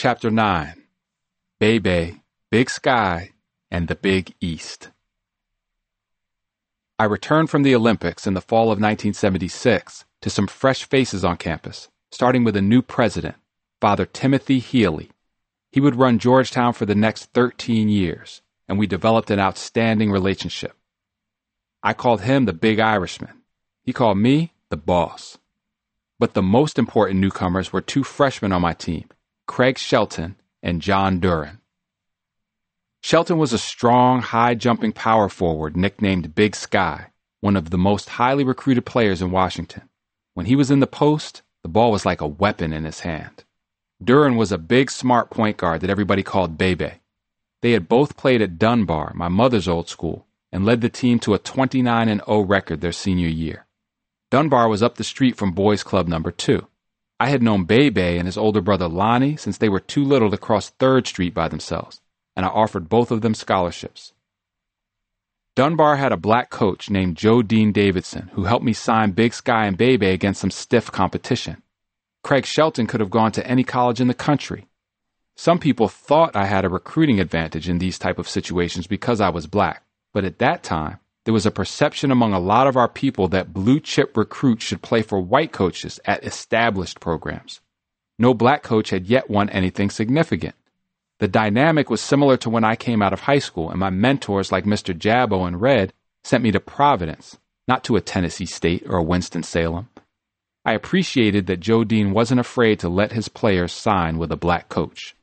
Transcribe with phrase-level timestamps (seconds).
[0.00, 0.84] Chapter 9
[1.58, 3.32] Bebe, Big Sky,
[3.68, 4.90] and the Big East.
[7.00, 11.36] I returned from the Olympics in the fall of 1976 to some fresh faces on
[11.36, 13.34] campus, starting with a new president,
[13.80, 15.10] Father Timothy Healy.
[15.72, 20.76] He would run Georgetown for the next 13 years, and we developed an outstanding relationship.
[21.82, 23.42] I called him the Big Irishman.
[23.82, 25.38] He called me the boss.
[26.20, 29.08] But the most important newcomers were two freshmen on my team,
[29.48, 31.58] Craig Shelton and John Duren.
[33.00, 37.06] Shelton was a strong, high jumping power forward nicknamed Big Sky,
[37.40, 39.88] one of the most highly recruited players in Washington.
[40.34, 43.44] When he was in the post, the ball was like a weapon in his hand.
[44.04, 47.00] Duren was a big, smart point guard that everybody called Bebe.
[47.62, 51.34] They had both played at Dunbar, my mother's old school, and led the team to
[51.34, 53.66] a 29 0 record their senior year.
[54.30, 56.66] Dunbar was up the street from Boys Club number 2.
[57.20, 60.38] I had known Bebe and his older brother Lonnie since they were too little to
[60.38, 62.00] cross 3rd Street by themselves,
[62.36, 64.12] and I offered both of them scholarships.
[65.56, 69.66] Dunbar had a black coach named Joe Dean Davidson who helped me sign Big Sky
[69.66, 71.60] and Bebe against some stiff competition.
[72.22, 74.68] Craig Shelton could have gone to any college in the country.
[75.36, 79.30] Some people thought I had a recruiting advantage in these type of situations because I
[79.30, 79.82] was black,
[80.12, 83.52] but at that time, there was a perception among a lot of our people that
[83.52, 87.60] blue chip recruits should play for white coaches at established programs.
[88.18, 90.54] No black coach had yet won anything significant.
[91.18, 94.50] The dynamic was similar to when I came out of high school and my mentors
[94.50, 94.98] like Mr.
[94.98, 95.92] Jabbo and Red
[96.24, 99.90] sent me to Providence, not to a Tennessee State or a Winston-Salem.
[100.64, 104.70] I appreciated that Joe Dean wasn't afraid to let his players sign with a black
[104.70, 105.14] coach.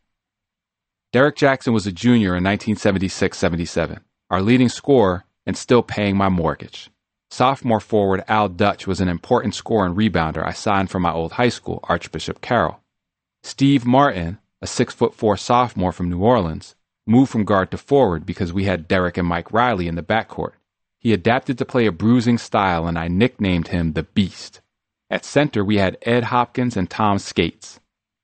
[1.12, 6.90] Derek Jackson was a junior in 1976-77, our leading scorer and still paying my mortgage.
[7.30, 11.34] Sophomore forward Al Dutch was an important scorer and rebounder I signed from my old
[11.34, 12.80] high school, Archbishop Carroll.
[13.44, 18.26] Steve Martin, a six foot four sophomore from New Orleans, moved from guard to forward
[18.26, 20.54] because we had Derek and Mike Riley in the backcourt.
[21.00, 24.62] He adapted to play a bruising style, and I nicknamed him the Beast.
[25.12, 27.80] At center, we had Ed Hopkins and Tom Scates.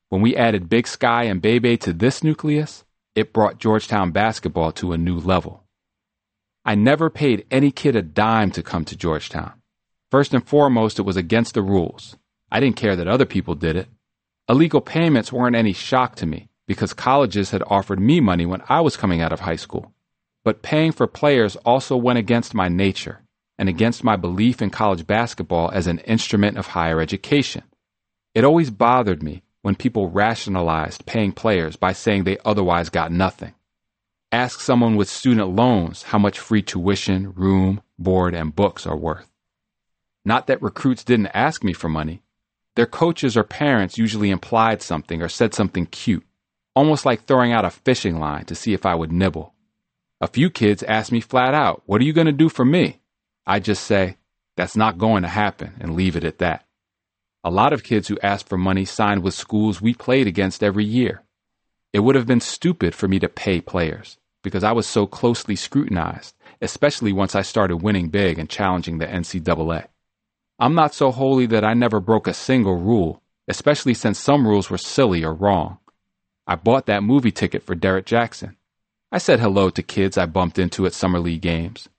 [0.10, 4.94] When we added Big Sky and Bebe to this nucleus, it brought Georgetown basketball to
[4.94, 5.61] a new level.
[6.64, 9.54] I never paid any kid a dime to come to Georgetown.
[10.12, 12.18] First and foremost, it was against the rules.
[12.52, 13.88] I didn't care that other people did it.
[14.48, 18.82] Illegal payments weren't any shock to me because colleges had offered me money when I
[18.82, 19.94] was coming out of high school.
[20.44, 23.22] But paying for players also went against my nature
[23.58, 27.64] and against my belief in college basketball as an instrument of higher education.
[28.36, 33.54] It always bothered me when people rationalized paying players by saying they otherwise got nothing.
[34.34, 39.30] Ask someone with student loans how much free tuition, room, board, and books are worth.
[40.24, 42.22] Not that recruits didn't ask me for money.
[42.78, 46.26] Their coaches or parents usually implied something or said something cute,
[46.78, 49.54] almost like throwing out a fishing line to see if I would nibble.
[50.22, 53.02] A few kids asked me flat out, What are you going to do for me?
[53.46, 54.16] I just say,
[54.56, 56.66] That's not going to happen, and leave it at that.
[57.44, 60.86] A lot of kids who asked for money signed with schools we played against every
[60.86, 61.22] year.
[61.92, 65.56] It would have been stupid for me to pay players because I was so closely
[65.56, 69.88] scrutinized, especially once I started winning big and challenging the NCAA.
[70.60, 74.70] I'm not so holy that I never broke a single rule, especially since some rules
[74.70, 75.80] were silly or wrong.
[76.48, 78.58] I bought that movie ticket for Derek Jackson.
[79.12, 81.90] I said hello to kids I bumped into at Summer League games.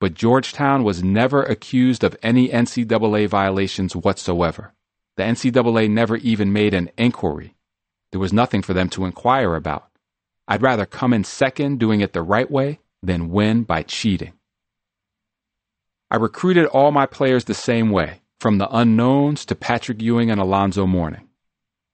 [0.00, 4.72] But Georgetown was never accused of any NCAA violations whatsoever.
[5.16, 7.54] The NCAA never even made an inquiry.
[8.10, 9.89] There was nothing for them to inquire about.
[10.50, 14.32] I'd rather come in second doing it the right way than win by cheating.
[16.10, 20.40] I recruited all my players the same way, from the unknowns to Patrick Ewing and
[20.40, 21.28] Alonzo Mourning.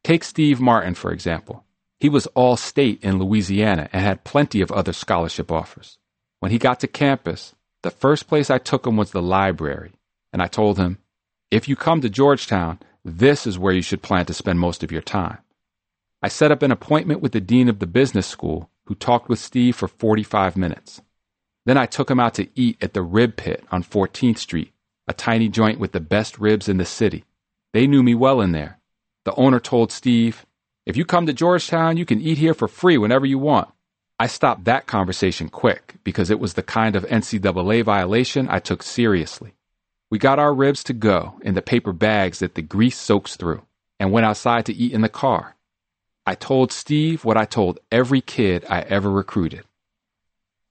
[0.02, 1.64] Take Steve Martin, for example.
[2.00, 5.98] He was all state in Louisiana and had plenty of other scholarship offers.
[6.40, 9.92] When he got to campus, the first place I took him was the library,
[10.32, 10.96] and I told him,
[11.50, 14.90] if you come to Georgetown, this is where you should plan to spend most of
[14.90, 15.38] your time.
[16.26, 19.38] I set up an appointment with the dean of the business school, who talked with
[19.38, 21.00] Steve for 45 minutes.
[21.66, 24.72] Then I took him out to eat at the Rib Pit on 14th Street,
[25.06, 27.24] a tiny joint with the best ribs in the city.
[27.72, 28.80] They knew me well in there.
[29.24, 30.44] The owner told Steve,
[30.84, 33.68] If you come to Georgetown, you can eat here for free whenever you want.
[34.18, 38.82] I stopped that conversation quick because it was the kind of NCAA violation I took
[38.82, 39.54] seriously.
[40.10, 43.62] We got our ribs to go in the paper bags that the grease soaks through
[44.00, 45.55] and went outside to eat in the car.
[46.28, 49.62] I told Steve what I told every kid I ever recruited.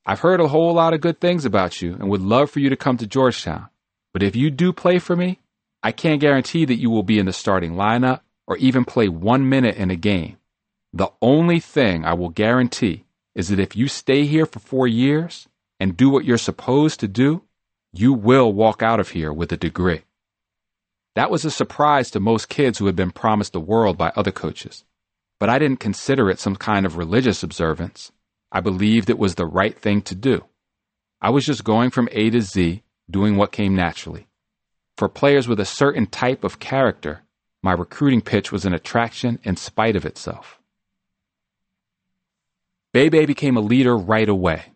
[0.05, 2.69] I've heard a whole lot of good things about you and would love for you
[2.69, 3.69] to come to Georgetown.
[4.11, 5.39] But if you do play for me,
[5.81, 9.47] I can't guarantee that you will be in the starting lineup or even play one
[9.47, 10.37] minute in a game.
[10.93, 15.47] The only thing I will guarantee is that if you stay here for four years
[15.79, 17.43] and do what you're supposed to do,
[17.93, 20.03] you will walk out of here with a degree.
[21.15, 24.31] That was a surprise to most kids who had been promised the world by other
[24.31, 24.83] coaches.
[25.39, 28.11] But I didn't consider it some kind of religious observance.
[28.51, 30.45] I believed it was the right thing to do.
[31.21, 34.27] I was just going from A to Z, doing what came naturally.
[34.97, 37.23] For players with a certain type of character,
[37.61, 40.59] my recruiting pitch was an attraction in spite of itself.
[42.93, 44.71] Bebe became a leader right away.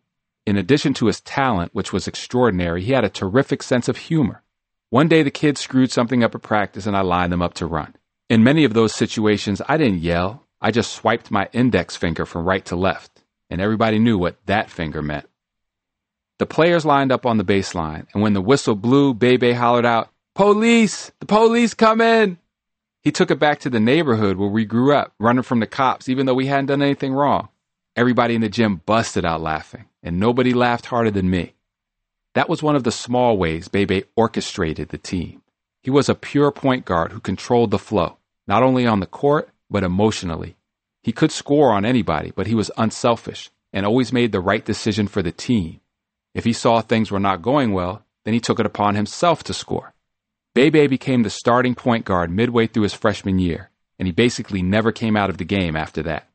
[0.46, 4.44] In addition to his talent, which was extraordinary, he had a terrific sense of humor.
[4.90, 7.68] One day the kids screwed something up at practice and I lined them up to
[7.68, 7.96] run.
[8.28, 10.48] In many of those situations, I didn't yell.
[10.62, 14.70] I just swiped my index finger from right to left, and everybody knew what that
[14.70, 15.28] finger meant.
[16.38, 20.10] The players lined up on the baseline, and when the whistle blew, Bebe hollered out,
[20.36, 21.12] Police!
[21.20, 22.38] The police come in!
[23.02, 26.10] He took it back to the neighborhood where we grew up, running from the cops,
[26.10, 27.50] even though we hadn't done anything wrong.
[27.96, 31.56] Everybody in the gym busted out laughing, and nobody laughed harder than me.
[32.36, 35.42] That was one of the small ways Bebe orchestrated the team.
[35.82, 38.18] He was a pure point guard who controlled the flow,
[38.48, 40.56] not only on the court, but emotionally.
[41.04, 45.08] He could score on anybody, but he was unselfish and always made the right decision
[45.08, 45.80] for the team.
[46.34, 49.54] If he saw things were not going well, then he took it upon himself to
[49.54, 49.94] score.
[50.54, 54.92] Bebe became the starting point guard midway through his freshman year, and he basically never
[54.92, 56.28] came out of the game after that.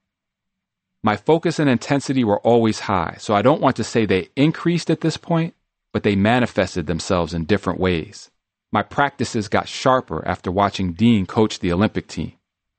[1.02, 4.90] My focus and intensity were always high, so I don't want to say they increased
[4.90, 5.54] at this point,
[5.92, 8.30] but they manifested themselves in different ways.
[8.72, 12.32] My practices got sharper after watching Dean coach the Olympic team.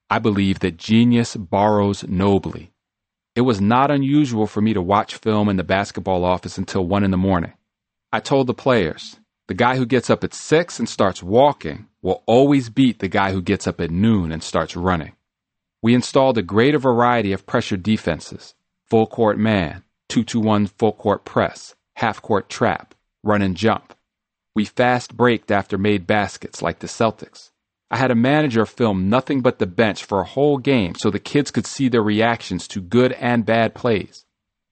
[0.10, 2.72] I believe that genius borrows nobly.
[3.36, 7.04] It was not unusual for me to watch film in the basketball office until 1
[7.04, 7.54] in the morning.
[8.14, 12.24] I told the players, the guy who gets up at 6 and starts walking will
[12.28, 15.14] always beat the guy who gets up at noon and starts running.
[15.82, 18.54] We installed a greater variety of pressure defenses
[18.88, 22.94] full court man, 2 2 1 full court press, half court trap,
[23.24, 23.96] run and jump.
[24.56, 27.50] We fast braked after made baskets like the Celtics.
[27.92, 31.20] I had a manager film nothing but the bench for a whole game so the
[31.20, 34.26] kids could see their reactions to good and bad plays.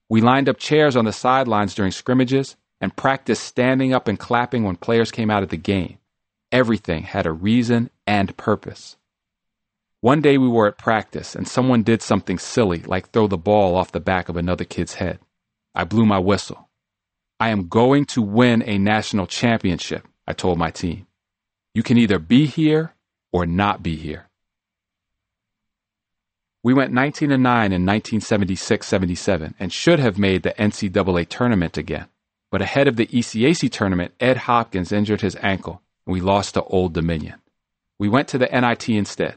[0.10, 4.64] We lined up chairs on the sidelines during scrimmages and practiced standing up and clapping
[4.64, 6.00] when players came out of the game.
[6.52, 8.98] Everything had a reason and purpose.
[10.02, 13.76] One day we were at practice and someone did something silly like throw the ball
[13.76, 15.20] off the back of another kid's head.
[15.74, 16.70] I blew my whistle.
[17.40, 21.08] I am going to win a national championship, I told my team.
[21.74, 22.94] You can either be here
[23.34, 24.30] or not be here.
[26.64, 32.06] We went 19 and 9 in 1976-77 and should have made the NCAA tournament again.
[32.50, 36.64] But ahead of the ECAC tournament, Ed Hopkins injured his ankle and we lost to
[36.64, 37.42] Old Dominion.
[38.00, 39.36] We went to the NIT instead.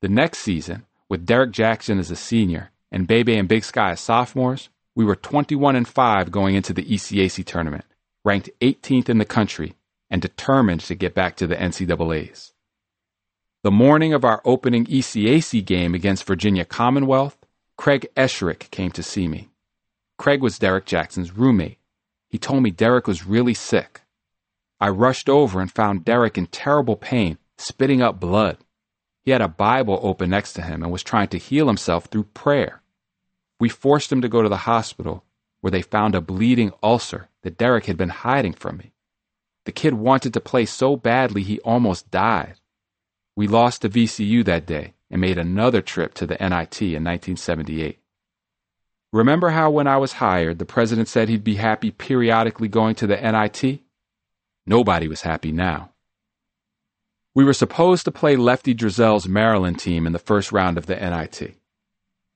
[0.00, 4.00] The next season, with Derek Jackson as a senior and Bebe and Big Sky as
[4.00, 7.84] sophomores, we were 21 and 5 going into the ECAC tournament,
[8.24, 9.74] ranked 18th in the country,
[10.08, 12.52] and determined to get back to the NCAAs.
[13.64, 17.38] The morning of our opening ECAC game against Virginia Commonwealth,
[17.78, 19.48] Craig Esherick came to see me.
[20.18, 21.78] Craig was Derek Jackson's roommate.
[22.28, 24.02] He told me Derek was really sick.
[24.82, 28.58] I rushed over and found Derek in terrible pain, spitting up blood.
[29.22, 32.24] He had a Bible open next to him and was trying to heal himself through
[32.34, 32.82] prayer.
[33.58, 35.24] We forced him to go to the hospital,
[35.62, 38.92] where they found a bleeding ulcer that Derek had been hiding from me.
[39.64, 42.56] The kid wanted to play so badly he almost died.
[43.36, 47.98] We lost to VCU that day and made another trip to the NIT in 1978.
[49.12, 53.06] Remember how when I was hired, the president said he'd be happy periodically going to
[53.06, 53.80] the NIT?
[54.66, 55.90] Nobody was happy now.
[57.34, 60.94] We were supposed to play Lefty Driesell's Maryland team in the first round of the
[60.94, 61.56] NIT.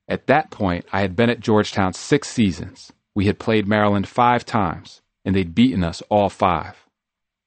[0.09, 2.93] At that point, I had been at Georgetown six seasons.
[3.15, 6.88] We had played Maryland five times, and they'd beaten us all five.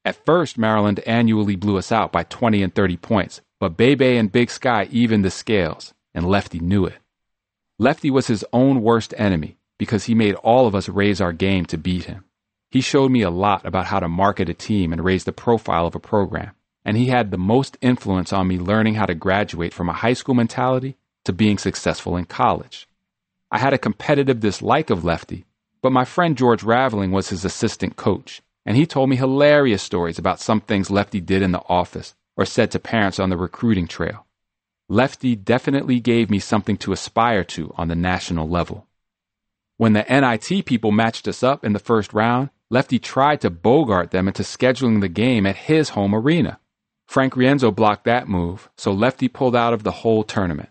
[0.04, 4.32] At first, Maryland annually blew us out by 20 and 30 points, but Bebe and
[4.32, 6.98] Big Sky evened the scales, and Lefty knew it.
[7.78, 11.66] Lefty was his own worst enemy because he made all of us raise our game
[11.66, 12.26] to beat him.
[12.70, 15.86] He showed me a lot about how to market a team and raise the profile
[15.86, 16.52] of a program
[16.84, 20.14] and he had the most influence on me learning how to graduate from a high
[20.14, 22.88] school mentality to being successful in college.
[23.52, 25.46] I had a competitive dislike of Lefty,
[25.82, 30.20] but my friend George Raveling was his assistant coach, and he told me hilarious stories
[30.20, 33.88] about some things Lefty did in the office or said to parents on the recruiting
[33.88, 34.26] trail.
[34.88, 38.88] Lefty definitely gave me something to aspire to on the national level.
[39.78, 44.12] When the NIT people matched us up in the first round, Lefty tried to bogart
[44.12, 46.60] them into scheduling the game at his home arena.
[47.08, 50.70] Frank Rienzo blocked that move, so Lefty pulled out of the whole tournament.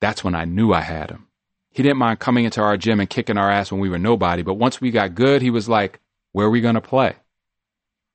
[0.00, 1.28] That's when I knew I had him.
[1.70, 4.42] He didn't mind coming into our gym and kicking our ass when we were nobody,
[4.42, 6.00] but once we got good, he was like,
[6.32, 7.16] Where are we going to play?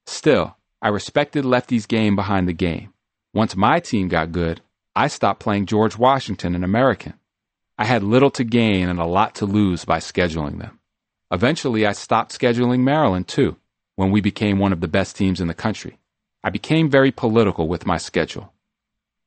[0.06, 2.94] Still, I respected Lefty's game behind the game.
[3.34, 4.62] Once my team got good,
[4.96, 7.14] I stopped playing George Washington and American.
[7.78, 10.80] I had little to gain and a lot to lose by scheduling them.
[11.32, 13.58] Eventually, I stopped scheduling Maryland too,
[13.96, 16.00] when we became one of the best teams in the country.
[16.44, 18.54] I became very political with my schedule.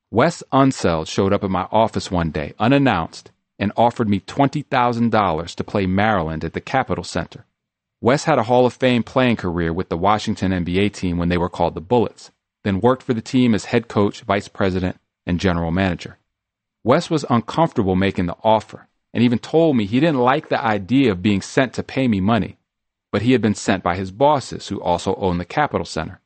[0.09, 5.63] Wes Unseld showed up at my office one day, unannounced, and offered me $20,000 to
[5.63, 7.45] play Maryland at the Capitol Center.
[8.03, 11.37] Wes had a Hall of Fame playing career with the Washington NBA team when they
[11.37, 12.31] were called the Bullets,
[12.63, 16.17] then worked for the team as head coach, vice president, and general manager.
[16.83, 21.11] Wes was uncomfortable making the offer and even told me he didn't like the idea
[21.11, 22.57] of being sent to pay me money,
[23.11, 26.21] but he had been sent by his bosses who also owned the Capitol Center.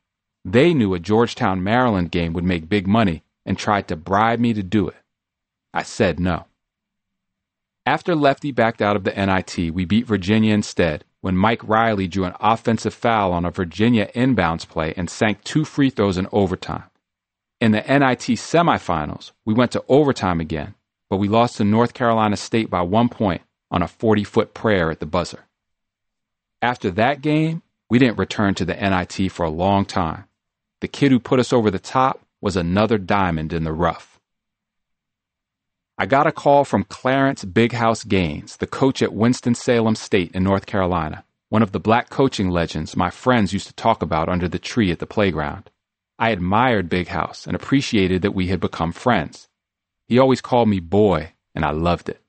[0.46, 4.54] They knew a Georgetown, Maryland game would make big money and tried to bribe me
[4.54, 4.96] to do it.
[5.74, 6.46] I said no.
[7.84, 12.22] After Lefty backed out of the NIT, we beat Virginia instead when Mike Riley drew
[12.22, 16.84] an offensive foul on a Virginia inbounds play and sank two free throws in overtime.
[17.60, 20.76] In the NIT semifinals, we went to overtime again,
[21.10, 23.42] but we lost to North Carolina State by one point
[23.72, 25.46] on a 40 foot prayer at the buzzer.
[26.62, 30.26] After that game, we didn't return to the NIT for a long time.
[30.80, 34.15] The kid who put us over the top was another diamond in the rough.
[35.98, 40.44] I got a call from Clarence Big House Gaines, the coach at Winston-Salem State in
[40.44, 44.46] North Carolina, one of the black coaching legends my friends used to talk about under
[44.46, 45.70] the tree at the playground.
[46.18, 49.48] I admired Big House and appreciated that we had become friends.
[50.06, 52.20] He always called me boy, and I loved it.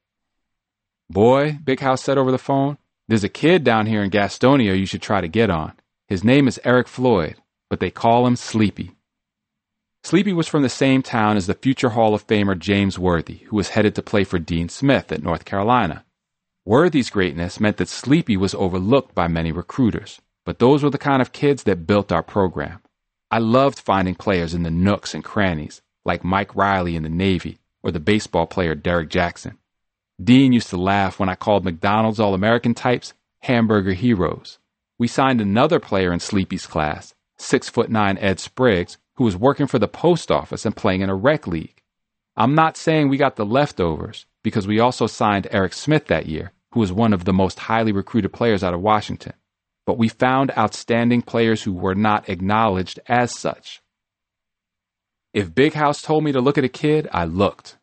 [1.10, 2.78] Boy, Big House said over the phone,
[3.10, 5.74] there's a kid down here in Gastonia you should try to get on.
[6.08, 7.36] His name is Eric Floyd,
[7.70, 8.97] but they call him Sleepy.
[10.08, 13.58] Sleepy was from the same town as the future Hall of Famer James Worthy, who
[13.58, 16.06] was headed to play for Dean Smith at North Carolina.
[16.64, 21.22] Worthy's greatness meant that Sleepy was overlooked by many recruiters, but those were the kind
[21.22, 22.80] of kids that built our program.
[23.30, 27.60] I loved finding players in the nooks and crannies, like Mike Riley in the Navy
[27.84, 29.58] or the baseball player Derek Jackson.
[30.24, 34.58] Dean used to laugh when I called McDonald's All American types hamburger heroes.
[34.98, 39.68] We signed another player in Sleepy's class, six foot nine Ed Spriggs, who was working
[39.68, 41.82] for the post office and playing in a rec league.
[42.36, 46.54] I'm not saying we got the leftovers because we also signed Eric Smith that year,
[46.72, 49.34] who was one of the most highly recruited players out of Washington.
[49.86, 53.82] But we found outstanding players who were not acknowledged as such.
[55.34, 57.78] If Big House told me to look at a kid, I looked.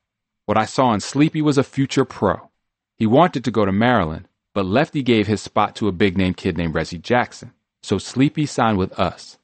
[0.47, 2.51] What I saw in Sleepy was a future pro.
[2.97, 6.35] He wanted to go to Maryland, but Lefty gave his spot to a big name
[6.35, 7.53] kid named Reggie Jackson.
[7.83, 9.39] So Sleepy signed with us.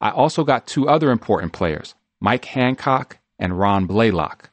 [0.00, 4.50] I also got two other important players, Mike Hancock and Ron Blaylock.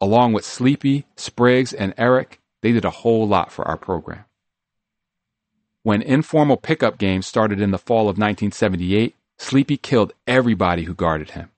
[0.00, 4.24] Along with Sleepy, Spriggs, and Eric, they did a whole lot for our program.
[5.82, 11.30] When informal pickup games started in the fall of 1978, Sleepy killed everybody who guarded
[11.30, 11.50] him.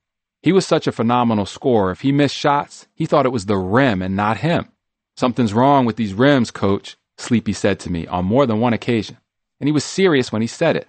[0.43, 3.57] He was such a phenomenal scorer, if he missed shots, he thought it was the
[3.57, 4.69] rim and not him.
[5.17, 9.17] Something's wrong with these rims, coach, Sleepy said to me on more than one occasion.
[9.59, 10.87] And he was serious when he said it.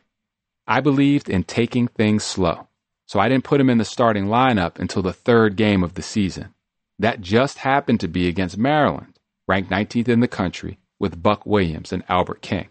[0.72, 2.68] I believed in taking things slow,
[3.08, 6.04] so I didn't put him in the starting lineup until the third game of the
[6.04, 6.54] season.
[7.00, 11.92] That just happened to be against Maryland, ranked 19th in the country, with Buck Williams
[11.92, 12.70] and Albert King.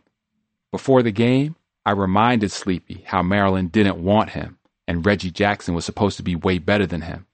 [0.71, 5.85] Before the game, I reminded Sleepy how Maryland didn't want him, and Reggie Jackson was
[5.85, 7.27] supposed to be way better than him.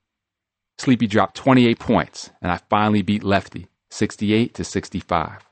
[0.79, 5.45] Sleepy dropped 28 points, and I finally beat Lefty, 68 to 65.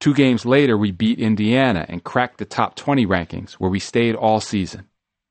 [0.00, 4.14] Two games later, we beat Indiana and cracked the top 20 rankings, where we stayed
[4.14, 4.86] all season.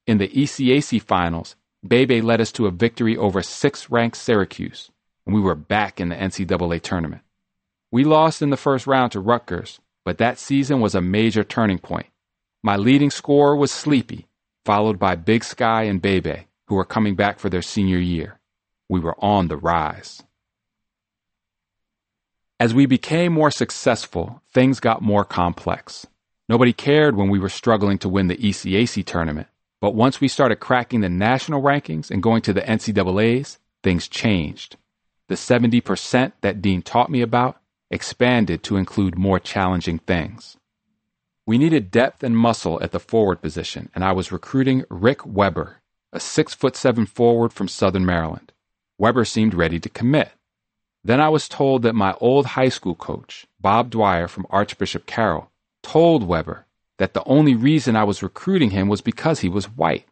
[0.07, 1.55] In the ECAC finals,
[1.87, 4.89] Bebe led us to a victory over sixth ranked Syracuse,
[5.25, 7.21] and we were back in the NCAA tournament.
[7.91, 11.79] We lost in the first round to Rutgers, but that season was a major turning
[11.79, 12.07] point.
[12.63, 14.27] My leading scorer was Sleepy,
[14.65, 18.39] followed by Big Sky and Bebe, who were coming back for their senior year.
[18.89, 20.23] We were on the rise.
[22.57, 26.07] As we became more successful, things got more complex.
[26.47, 29.47] Nobody cared when we were struggling to win the ECAC tournament,
[29.81, 34.77] but once we started cracking the national rankings and going to the NCAAs, things changed.
[35.27, 37.57] The 70% that Dean taught me about
[37.91, 40.55] expanded to include more challenging things.
[41.45, 45.81] We needed depth and muscle at the forward position, and I was recruiting Rick Weber,
[46.13, 48.53] a six foot seven forward from Southern Maryland.
[48.97, 50.31] Weber seemed ready to commit.
[51.05, 55.51] Then I was told that my old high school coach, Bob Dwyer from Archbishop Carroll,
[55.83, 56.65] told Weber
[56.97, 60.07] that the only reason I was recruiting him was because he was white.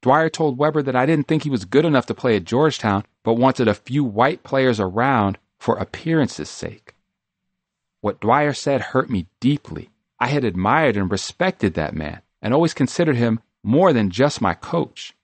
[0.00, 3.04] Dwyer told Weber that I didn't think he was good enough to play at Georgetown,
[3.24, 6.94] but wanted a few white players around for appearance's sake.
[8.00, 9.90] What Dwyer said hurt me deeply.
[10.18, 14.54] I had admired and respected that man and always considered him more than just my
[14.54, 15.14] coach.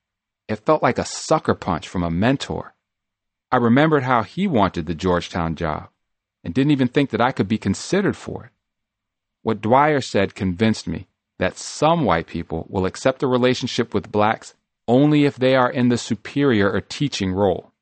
[0.49, 2.75] It felt like a sucker punch from a mentor.
[3.51, 5.89] I remembered how he wanted the Georgetown job
[6.43, 8.51] and didn't even think that I could be considered for it.
[9.43, 11.07] What Dwyer said convinced me
[11.39, 14.55] that some white people will accept a relationship with blacks
[14.89, 17.73] only if they are in the superior or teaching role.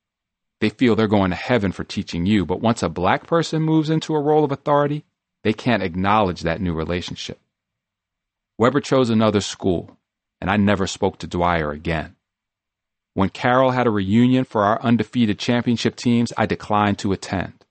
[0.61, 3.91] They feel they're going to heaven for teaching you, but once a black person moves
[3.91, 5.05] into a role of authority,
[5.43, 7.39] they can't acknowledge that new relationship.
[8.57, 9.99] Weber chose another school,
[10.41, 12.17] and I never spoke to Dwyer again.
[13.15, 17.65] When Carroll had a reunion for our undefeated championship teams, I declined to attend.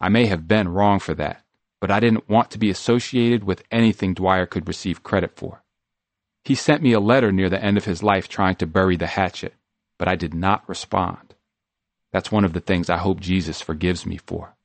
[0.00, 1.44] I may have been wrong for that,
[1.78, 5.62] but I didn't want to be associated with anything Dwyer could receive credit for.
[6.42, 9.06] He sent me a letter near the end of his life trying to bury the
[9.06, 9.54] hatchet,
[9.98, 11.34] but I did not respond.
[12.10, 14.56] That's one of the things I hope Jesus forgives me for.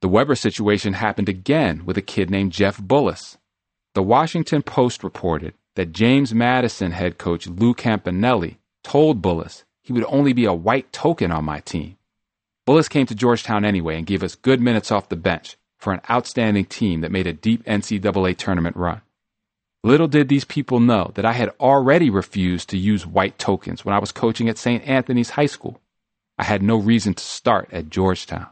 [0.00, 3.36] The Weber situation happened again with a kid named Jeff Bullis.
[3.94, 10.04] The Washington Post reported that James Madison head coach Lou Campanelli told Bullis he would
[10.08, 11.96] only be a white token on my team.
[12.66, 16.00] Bullis came to Georgetown anyway and gave us good minutes off the bench for an
[16.10, 19.00] outstanding team that made a deep NCAA tournament run.
[19.82, 23.94] Little did these people know that I had already refused to use white tokens when
[23.94, 24.86] I was coaching at St.
[24.86, 25.80] Anthony's High School.
[26.38, 28.48] I had no reason to start at Georgetown.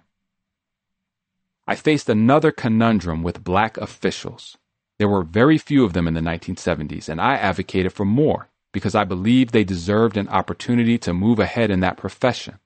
[1.66, 4.56] I faced another conundrum with black officials.
[4.98, 8.94] There were very few of them in the 1970s, and I advocated for more because
[8.94, 12.58] I believed they deserved an opportunity to move ahead in that profession.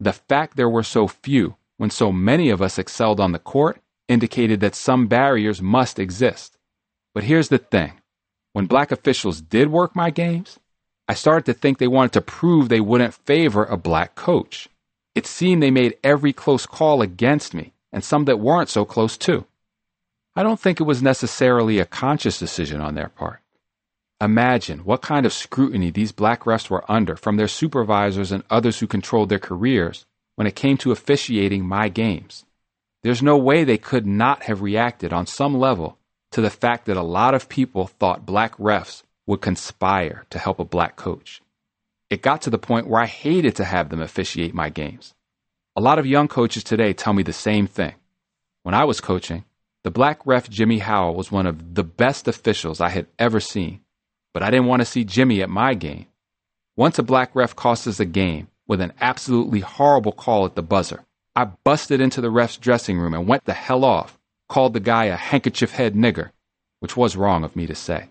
[0.00, 3.80] The fact there were so few when so many of us excelled on the court
[4.08, 6.56] indicated that some barriers must exist.
[7.14, 7.92] But here's the thing
[8.52, 10.58] when black officials did work my games,
[11.08, 14.68] I started to think they wanted to prove they wouldn't favor a black coach.
[15.14, 19.16] It seemed they made every close call against me, and some that weren't so close
[19.16, 19.46] too.
[20.36, 23.40] I don't think it was necessarily a conscious decision on their part.
[24.20, 28.80] Imagine what kind of scrutiny these black refs were under from their supervisors and others
[28.80, 32.44] who controlled their careers when it came to officiating my games.
[33.04, 35.98] There's no way they could not have reacted on some level
[36.32, 40.58] to the fact that a lot of people thought black refs would conspire to help
[40.58, 41.40] a black coach.
[42.10, 45.14] It got to the point where I hated to have them officiate my games.
[45.76, 47.94] A lot of young coaches today tell me the same thing.
[48.64, 49.44] When I was coaching,
[49.84, 53.80] the black ref Jimmy Howell was one of the best officials I had ever seen,
[54.38, 56.06] but I didn't want to see Jimmy at my game.
[56.76, 60.62] Once a black ref cost us a game with an absolutely horrible call at the
[60.62, 61.04] buzzer.
[61.34, 64.16] I busted into the ref's dressing room and went the hell off
[64.48, 66.30] called the guy a handkerchief head nigger,
[66.78, 68.10] which was wrong of me to say.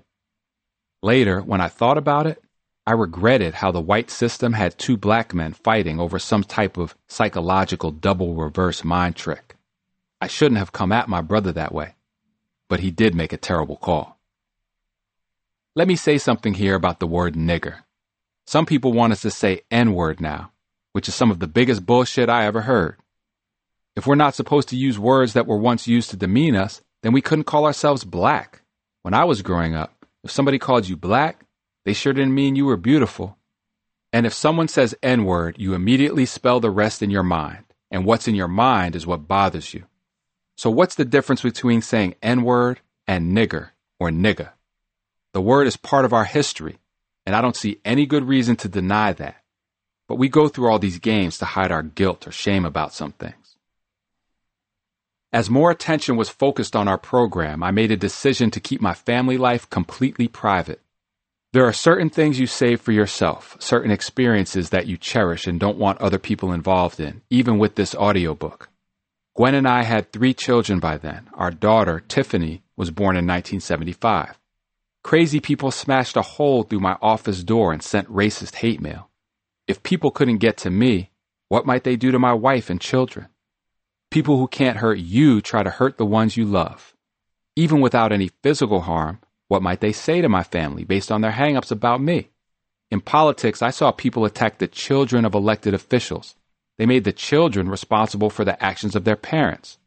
[1.01, 2.43] Later, when I thought about it,
[2.85, 6.93] I regretted how the white system had two black men fighting over some type of
[7.07, 9.55] psychological double reverse mind trick.
[10.19, 11.95] I shouldn't have come at my brother that way,
[12.67, 14.16] but he did make a terrible call.
[15.77, 17.83] Let me say something here about the word nigger.
[18.47, 20.51] Some people want us to say N word now,
[20.93, 22.97] which is some of the biggest bullshit I ever heard.
[23.95, 27.13] If we're not supposed to use words that were once used to demean us, then
[27.13, 28.63] we couldn't call ourselves black.
[29.03, 31.45] When I was growing up, if somebody called you black,
[31.85, 33.37] they sure didn't mean you were beautiful.
[34.11, 37.65] And if someone says N word, you immediately spell the rest in your mind.
[37.91, 39.83] And what's in your mind is what bothers you.
[40.55, 44.53] So what's the difference between saying N word and nigger or nigga?
[45.37, 46.79] The word is part of our history,
[47.23, 49.43] and I don't see any good reason to deny that.
[50.07, 53.11] But we go through all these games to hide our guilt or shame about some
[53.11, 53.55] things.
[55.31, 58.95] As more attention was focused on our program, I made a decision to keep my
[58.95, 60.81] family life completely private.
[61.53, 65.77] There are certain things you save for yourself, certain experiences that you cherish and don't
[65.77, 68.69] want other people involved in, even with this audiobook.
[69.35, 71.29] Gwen and I had three children by then.
[71.35, 74.39] Our daughter, Tiffany, was born in 1975.
[75.07, 79.09] Crazy people smashed a hole through my office door and sent racist hate mail.
[79.65, 81.11] If people couldn't get to me,
[81.47, 83.29] what might they do to my wife and children?
[84.11, 86.93] People who can't hurt you try to hurt the ones you love.
[87.55, 91.31] Even without any physical harm, what might they say to my family based on their
[91.31, 92.31] hangups about me?
[92.91, 96.35] In politics, I saw people attack the children of elected officials.
[96.77, 99.77] They made the children responsible for the actions of their parents.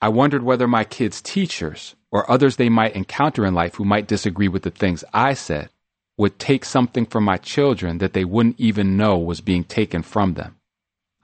[0.00, 4.08] I wondered whether my kids' teachers or others they might encounter in life who might
[4.08, 5.70] disagree with the things I said
[6.16, 10.34] would take something from my children that they wouldn't even know was being taken from
[10.34, 10.56] them.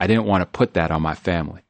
[0.01, 1.63] I didn't want to put that on my family.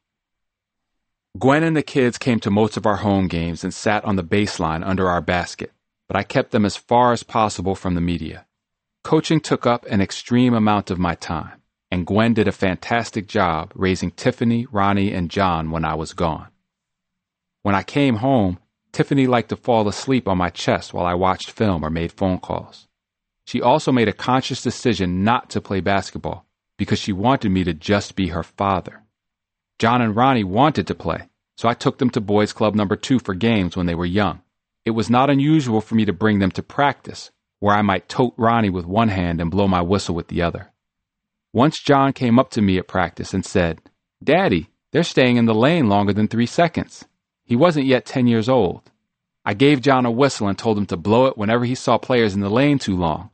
[1.38, 4.24] Gwen and the kids came to most of our home games and sat on the
[4.24, 5.72] baseline under our basket,
[6.08, 8.46] but I kept them as far as possible from the media.
[9.02, 11.62] Coaching took up an extreme amount of my time.
[11.90, 16.48] and Gwen did a fantastic job raising Tiffany, Ronnie, and John when I was gone.
[17.62, 18.58] When I came home,
[18.96, 22.38] Tiffany liked to fall asleep on my chest while I watched film or made phone
[22.38, 22.88] calls.
[23.46, 26.46] She also made a conscious decision not to play basketball
[26.78, 29.02] because she wanted me to just be her father.
[29.78, 31.28] John and Ronnie wanted to play,
[31.58, 34.40] so I took them to Boys Club number two for games when they were young.
[34.86, 37.30] It was not unusual for me to bring them to practice,
[37.60, 40.72] where I might tote Ronnie with one hand and blow my whistle with the other.
[41.52, 43.82] Once John came up to me at practice and said,
[44.24, 47.04] Daddy, they're staying in the lane longer than three seconds.
[47.46, 48.90] He wasn't yet 10 years old.
[49.44, 52.34] I gave John a whistle and told him to blow it whenever he saw players
[52.34, 53.30] in the lane too long.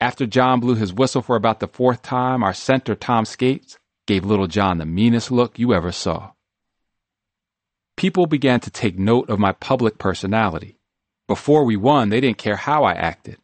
[0.00, 4.24] After John blew his whistle for about the fourth time, our center, Tom Scates, gave
[4.24, 6.32] little John the meanest look you ever saw.
[7.96, 10.78] People began to take note of my public personality.
[11.28, 13.36] Before we won, they didn't care how I acted.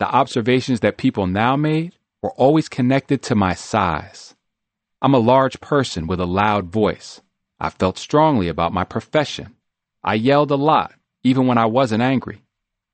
[0.00, 4.34] The observations that people now made were always connected to my size.
[5.00, 7.20] I'm a large person with a loud voice.
[7.60, 9.56] I felt strongly about my profession.
[10.04, 10.92] I yelled a lot,
[11.22, 12.44] even when I wasn't angry.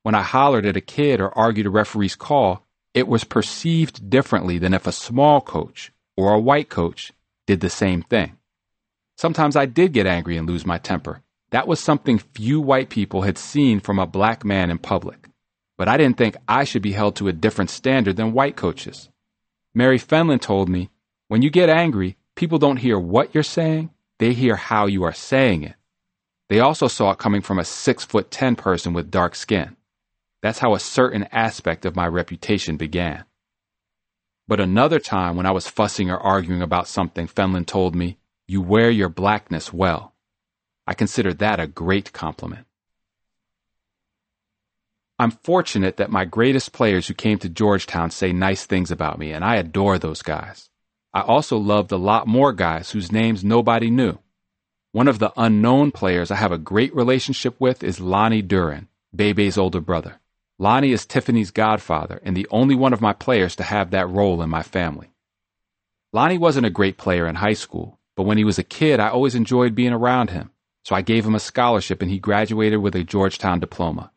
[0.03, 4.57] When I hollered at a kid or argued a referee's call, it was perceived differently
[4.57, 7.11] than if a small coach or a white coach
[7.45, 8.37] did the same thing.
[9.17, 11.21] Sometimes I did get angry and lose my temper.
[11.51, 15.29] That was something few white people had seen from a black man in public.
[15.77, 19.09] But I didn't think I should be held to a different standard than white coaches.
[19.73, 20.89] Mary Fenlon told me,
[21.27, 25.13] when you get angry, people don't hear what you're saying, they hear how you are
[25.13, 25.75] saying it.
[26.49, 29.75] They also saw it coming from a six foot ten person with dark skin.
[30.41, 33.25] That's how a certain aspect of my reputation began.
[34.47, 38.61] But another time when I was fussing or arguing about something, Fenlon told me, You
[38.61, 40.13] wear your blackness well.
[40.85, 42.67] I consider that a great compliment.
[45.17, 49.31] I'm fortunate that my greatest players who came to Georgetown say nice things about me,
[49.31, 50.69] and I adore those guys.
[51.15, 54.19] I also loved a lot more guys whose names nobody knew.
[54.91, 59.57] One of the unknown players I have a great relationship with is Lonnie Duren, Bebe's
[59.57, 60.19] older brother.
[60.59, 64.41] Lonnie is Tiffany's godfather and the only one of my players to have that role
[64.41, 65.13] in my family.
[66.11, 69.07] Lonnie wasn't a great player in high school, but when he was a kid, I
[69.07, 70.51] always enjoyed being around him,
[70.83, 74.11] so I gave him a scholarship and he graduated with a Georgetown diploma.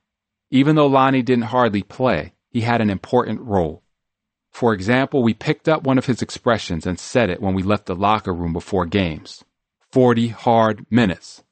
[0.51, 3.85] Even though Lonnie didn't hardly play, he had an important role.
[4.59, 7.87] For example, we picked up one of his expressions and said it when we left
[7.87, 9.45] the locker room before games
[9.93, 11.45] 40 hard minutes.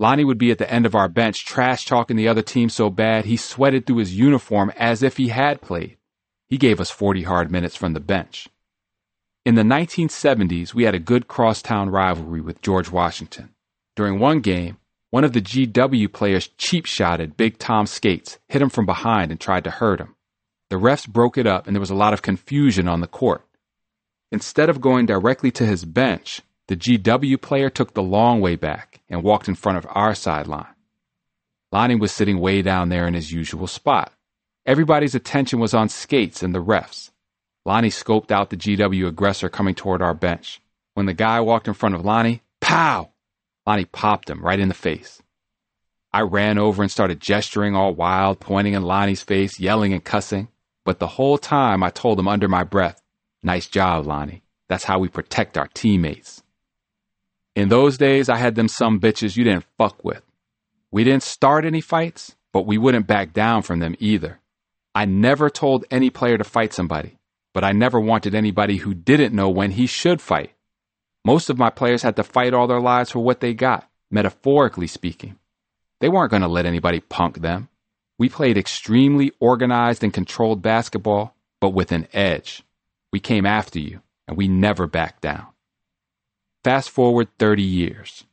[0.00, 2.90] Lonnie would be at the end of our bench trash talking the other team so
[2.90, 5.98] bad he sweated through his uniform as if he had played.
[6.48, 8.48] He gave us 40 hard minutes from the bench.
[9.44, 13.50] In the 1970s, we had a good crosstown rivalry with George Washington.
[13.94, 14.78] During one game,
[15.10, 19.38] one of the GW players cheap shotted Big Tom Scates, hit him from behind, and
[19.38, 20.16] tried to hurt him.
[20.70, 23.44] The refs broke it up and there was a lot of confusion on the court.
[24.30, 29.00] Instead of going directly to his bench, the GW player took the long way back
[29.08, 30.74] and walked in front of our sideline.
[31.72, 34.12] Lonnie was sitting way down there in his usual spot.
[34.66, 37.10] Everybody's attention was on Scates and the refs.
[37.64, 40.60] Lonnie scoped out the GW aggressor coming toward our bench.
[40.92, 43.10] When the guy walked in front of Lonnie, pow!
[43.66, 45.22] Lonnie popped him right in the face.
[46.12, 50.48] I ran over and started gesturing all wild, pointing in Lonnie's face, yelling and cussing.
[50.88, 53.02] But the whole time I told him under my breath,
[53.42, 54.42] nice job, Lonnie.
[54.70, 56.42] That's how we protect our teammates.
[57.54, 60.22] In those days, I had them some bitches you didn't fuck with.
[60.90, 64.40] We didn't start any fights, but we wouldn't back down from them either.
[64.94, 67.18] I never told any player to fight somebody,
[67.52, 70.52] but I never wanted anybody who didn't know when he should fight.
[71.22, 74.86] Most of my players had to fight all their lives for what they got, metaphorically
[74.86, 75.36] speaking.
[76.00, 77.68] They weren't going to let anybody punk them.
[78.18, 82.64] We played extremely organized and controlled basketball, but with an edge.
[83.12, 85.46] We came after you, and we never backed down.
[86.64, 88.24] Fast forward 30 years.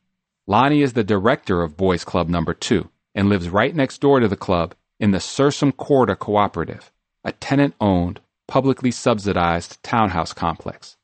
[0.48, 4.28] Lonnie is the director of Boys Club number 2 and lives right next door to
[4.28, 6.90] the club in the Sursum Corda Cooperative,
[7.24, 10.96] a tenant-owned, publicly subsidized townhouse complex.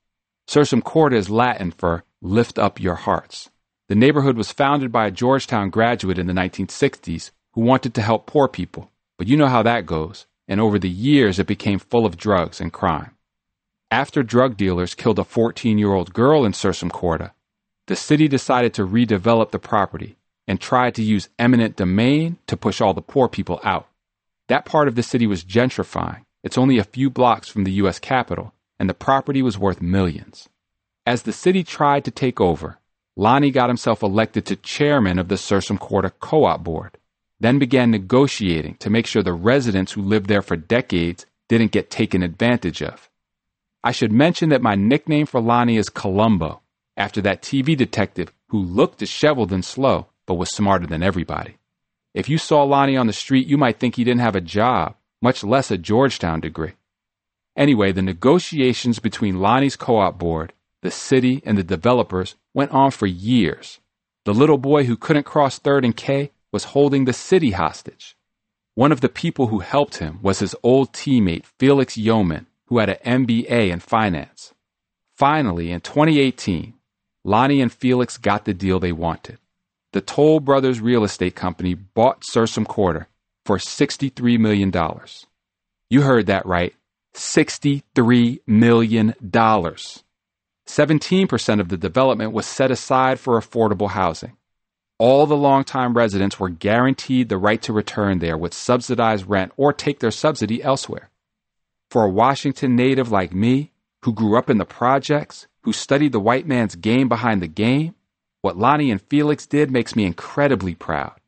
[0.49, 3.51] Sursum Corda is Latin for lift up your hearts.
[3.88, 8.27] The neighborhood was founded by a Georgetown graduate in the 1960s who wanted to help
[8.27, 8.91] poor people.
[9.19, 10.27] But you know how that goes.
[10.49, 13.12] And over the years, it became full of drugs and crime.
[13.91, 17.33] After drug dealers killed a 14 year old girl in Sursum Corda,
[17.87, 20.17] the city decided to redevelop the property
[20.49, 23.88] and tried to use eminent domain to push all the poor people out.
[24.49, 26.25] That part of the city was gentrifying.
[26.43, 27.99] It's only a few blocks from the U.S.
[27.99, 30.49] Capitol, and the property was worth millions.
[31.07, 32.79] As the city tried to take over,
[33.17, 36.99] Lonnie got himself elected to chairman of the Sursum Corda Co-op Board
[37.43, 41.91] then began negotiating to make sure the residents who lived there for decades didn't get
[41.91, 43.11] taken advantage of.
[43.83, 46.61] I should mention that my nickname for Lonnie is Columbo,
[46.97, 51.57] after that TV detective who looked disheveled and slow, but was smarter than everybody.
[52.15, 54.95] If you saw Lonnie on the street, you might think he didn't have a job,
[55.21, 56.75] much less a Georgetown degree.
[57.57, 60.53] Anyway, the negotiations between Lonnie's co op board,
[60.83, 63.81] the city, and the developers went on for years.
[64.27, 68.17] The little boy who couldn't cross third and K was holding the city hostage.
[68.75, 72.88] One of the people who helped him was his old teammate, Felix Yeoman, who had
[72.91, 74.55] an MBA in finance.
[75.15, 76.75] Finally, in 2018,
[77.25, 79.38] Lonnie and Felix got the deal they wanted.
[79.93, 83.07] The Toll Brothers Real Estate Company bought Sursum Corda
[83.45, 84.73] for $63 million.
[85.91, 86.75] You heard that right.
[87.15, 89.15] $63 million.
[90.67, 94.37] 17% of the development was set aside for affordable housing.
[95.03, 99.73] All the longtime residents were guaranteed the right to return there with subsidized rent or
[99.73, 101.11] take their subsidy elsewhere.
[101.91, 103.73] For a Washington native like me,
[104.05, 107.97] who grew up in the projects, who studied the white man's game behind the game,
[108.43, 111.19] what Lonnie and Felix did makes me incredibly proud.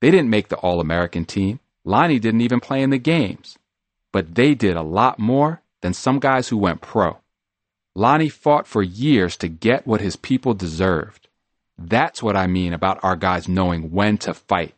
[0.00, 1.60] They didn't make the All American team.
[1.84, 3.58] Lonnie didn't even play in the games.
[4.12, 7.18] But they did a lot more than some guys who went pro.
[7.94, 11.28] Lonnie fought for years to get what his people deserved.
[11.82, 14.74] That's what I mean about our guys knowing when to fight.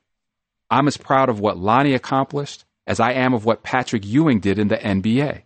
[0.70, 4.56] I'm as proud of what Lonnie accomplished as I am of what Patrick Ewing did
[4.56, 5.42] in the NBA.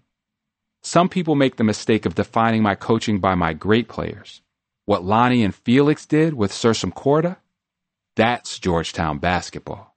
[0.82, 4.42] Some people make the mistake of defining my coaching by my great players.
[4.84, 7.38] What Lonnie and Felix did with Sursum Corda,
[8.16, 9.96] that's Georgetown basketball.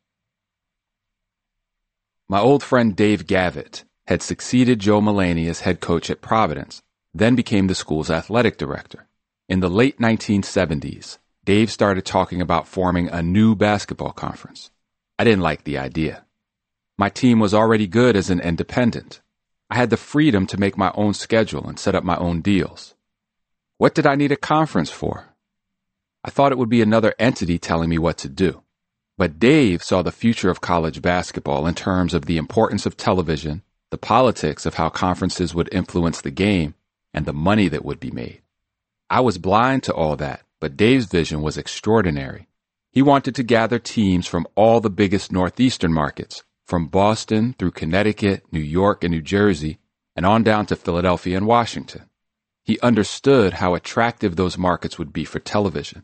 [2.29, 6.81] My old friend Dave Gavitt had succeeded Joe Mullaney as head coach at Providence
[7.13, 9.07] then became the school's athletic director.
[9.49, 11.17] In the late 1970s,
[11.49, 14.69] Dave started talking about forming a new basketball conference.
[15.17, 16.23] I didn't like the idea.
[16.95, 19.19] My team was already good as an independent.
[19.67, 22.93] I had the freedom to make my own schedule and set up my own deals.
[23.79, 25.29] What did I need a conference for?
[26.23, 28.61] I thought it would be another entity telling me what to do.
[29.17, 33.63] But Dave saw the future of college basketball in terms of the importance of television,
[33.89, 36.75] the politics of how conferences would influence the game,
[37.11, 38.43] and the money that would be made.
[39.09, 42.47] I was blind to all that, but Dave's vision was extraordinary.
[42.91, 48.43] He wanted to gather teams from all the biggest Northeastern markets, from Boston through Connecticut,
[48.51, 49.79] New York, and New Jersey,
[50.15, 52.09] and on down to Philadelphia and Washington.
[52.63, 56.03] He understood how attractive those markets would be for television.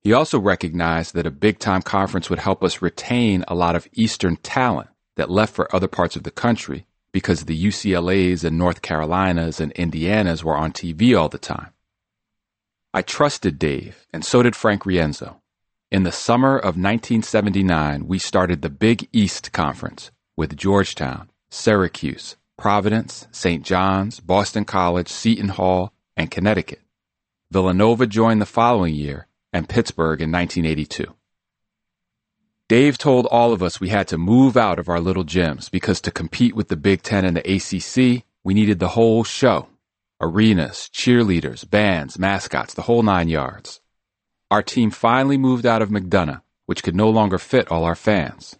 [0.00, 3.88] He also recognized that a big time conference would help us retain a lot of
[3.92, 8.80] Eastern talent that left for other parts of the country because the UCLAs and North
[8.80, 11.71] Carolinas and Indianas were on TV all the time.
[12.94, 15.36] I trusted Dave, and so did Frank Rienzo.
[15.90, 23.26] In the summer of 1979, we started the Big East Conference with Georgetown, Syracuse, Providence,
[23.30, 23.64] St.
[23.64, 26.82] John's, Boston College, Seton Hall, and Connecticut.
[27.50, 31.14] Villanova joined the following year, and Pittsburgh in 1982.
[32.68, 36.02] Dave told all of us we had to move out of our little gyms because
[36.02, 39.68] to compete with the Big Ten and the ACC, we needed the whole show.
[40.24, 43.80] Arenas, cheerleaders, bands, mascots, the whole nine yards.
[44.52, 48.56] Our team finally moved out of McDonough, which could no longer fit all our fans.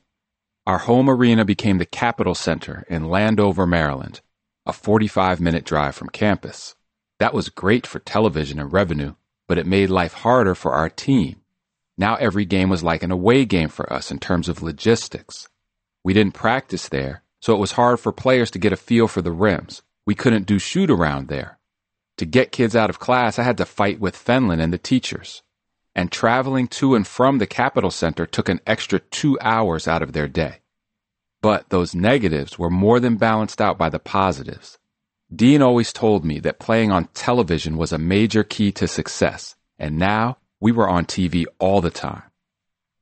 [0.66, 4.22] Our home arena became the Capitol Center in Landover, Maryland,
[4.66, 6.74] a 45 minute drive from campus.
[7.20, 9.14] That was great for television and revenue,
[9.46, 11.42] but it made life harder for our team.
[11.96, 15.48] Now every game was like an away game for us in terms of logistics.
[16.02, 19.22] We didn't practice there, so it was hard for players to get a feel for
[19.22, 19.82] the rims.
[20.04, 21.58] We couldn't do shoot around there.
[22.18, 25.42] To get kids out of class, I had to fight with Fenlon and the teachers.
[25.94, 30.12] And traveling to and from the Capitol Center took an extra two hours out of
[30.12, 30.60] their day.
[31.40, 34.78] But those negatives were more than balanced out by the positives.
[35.34, 39.98] Dean always told me that playing on television was a major key to success, and
[39.98, 42.22] now we were on TV all the time.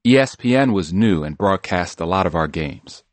[0.06, 3.04] ESPN was new and broadcast a lot of our games.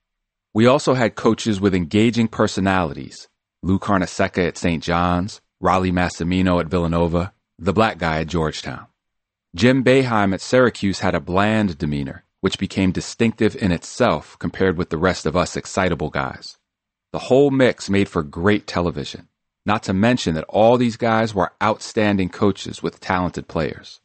[0.53, 3.27] We also had coaches with engaging personalities
[3.63, 4.83] Lou Carnesecca at St.
[4.83, 8.85] John's, Rollie Massimino at Villanova, the black guy at Georgetown.
[9.55, 14.89] Jim Boeheim at Syracuse had a bland demeanor, which became distinctive in itself compared with
[14.89, 16.57] the rest of us excitable guys.
[17.11, 19.27] The whole mix made for great television,
[19.65, 24.01] not to mention that all these guys were outstanding coaches with talented players.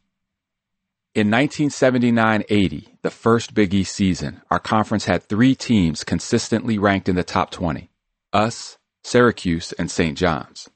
[1.13, 7.15] In 1979-80, the first Big East season, our conference had three teams consistently ranked in
[7.15, 7.91] the top 20.
[8.33, 10.17] Us, Syracuse, and St.
[10.17, 10.69] John's.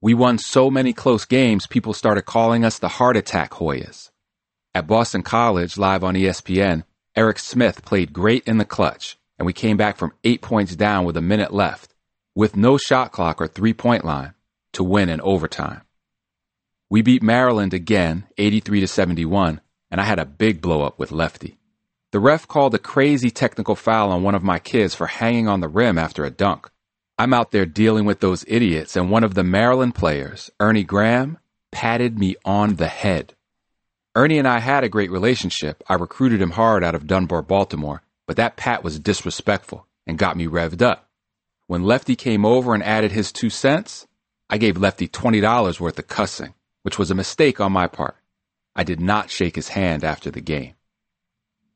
[0.00, 4.10] We won so many close games, people started calling us the Heart Attack Hoyas.
[4.74, 6.84] At Boston College, live on ESPN,
[7.16, 11.04] Eric Smith played great in the clutch, and we came back from eight points down
[11.04, 11.94] with a minute left.
[12.34, 14.34] with no shot clock or three point line,
[14.72, 15.82] to win in overtime.
[16.90, 21.12] We beat Maryland again, 83 to 71, and I had a big blow up with
[21.12, 21.58] Lefty.
[22.10, 25.60] The ref called a crazy technical foul on one of my kids for hanging on
[25.60, 26.70] the rim after a dunk.
[27.16, 31.38] I'm out there dealing with those idiots, and one of the Maryland players, Ernie Graham,
[31.70, 33.34] patted me on the head.
[34.16, 35.82] Ernie and I had a great relationship.
[35.88, 40.36] I recruited him hard out of Dunbar, Baltimore, but that pat was disrespectful and got
[40.36, 41.08] me revved up.
[41.68, 44.06] When Lefty came over and added his two cents,
[44.50, 48.16] I gave Lefty $20 worth of cussing, which was a mistake on my part.
[48.74, 50.74] I did not shake his hand after the game.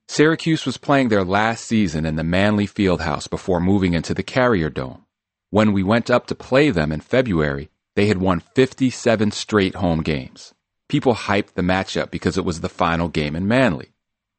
[0.08, 4.68] Syracuse was playing their last season in the Manley Fieldhouse before moving into the Carrier
[4.68, 5.04] Dome.
[5.50, 10.02] When we went up to play them in February, they had won 57 straight home
[10.02, 10.52] games.
[10.88, 13.92] People hyped the matchup because it was the final game in Manley.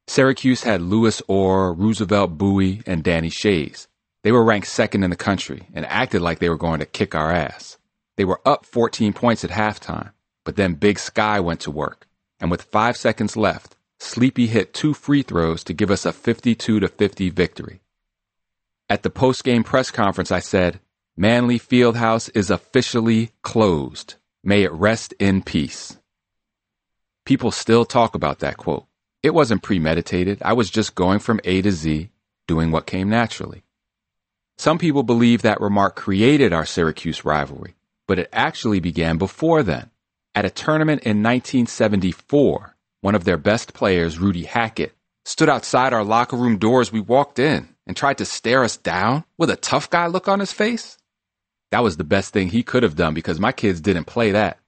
[0.08, 3.88] Syracuse had Louis Orr, Roosevelt Bouie, and Danny Schayes.
[4.24, 7.16] They were ranked second in the country and acted like they were going to kick
[7.16, 7.78] our ass.
[8.16, 10.12] They were up 14 points at halftime,
[10.44, 12.08] but then Big Sky went to work,
[12.40, 16.80] and with five seconds left, Sleepy hit two free throws to give us a 52
[16.80, 17.82] to 50 victory.
[18.90, 20.80] At the post-game press conference, I said,
[21.22, 24.16] Manley Fieldhouse is officially closed.
[24.42, 25.98] May it rest in peace.
[27.26, 28.86] People still talk about that quote.
[29.22, 30.42] It wasn't premeditated.
[30.42, 32.10] I was just going from A to Z,
[32.48, 33.64] doing what came naturally.
[34.58, 37.76] Some people believe that remark created our Syracuse rivalry,
[38.08, 39.90] but it actually began before then.
[40.34, 46.06] At a tournament in 1974, one of their best players, Rudy Hackett, stood outside our
[46.06, 49.58] locker room door as we walked in and tried to stare us down with a
[49.58, 50.96] tough guy look on his face.
[51.72, 54.60] That was the best thing he could have done because my kids didn't play that.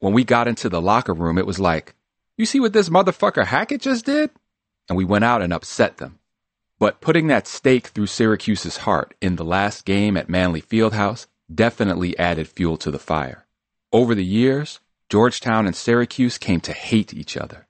[0.00, 1.94] When we got into the locker room, it was like,
[2.36, 4.30] you see what this motherfucker Hackett just did?
[4.88, 6.18] And we went out and upset them.
[6.78, 12.16] But putting that stake through Syracuse's heart in the last game at Manley Fieldhouse definitely
[12.18, 13.46] added fuel to the fire.
[13.92, 17.66] Over the years, Georgetown and Syracuse came to hate each other.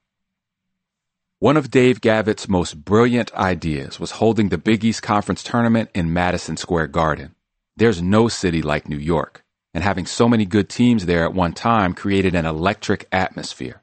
[1.39, 6.11] One of Dave Gavitt's most brilliant ideas was holding the Big East Conference tournament in
[6.11, 7.33] Madison Square Garden.
[7.79, 9.41] There's no city like New York,
[9.73, 13.81] and having so many good teams there at one time created an electric atmosphere.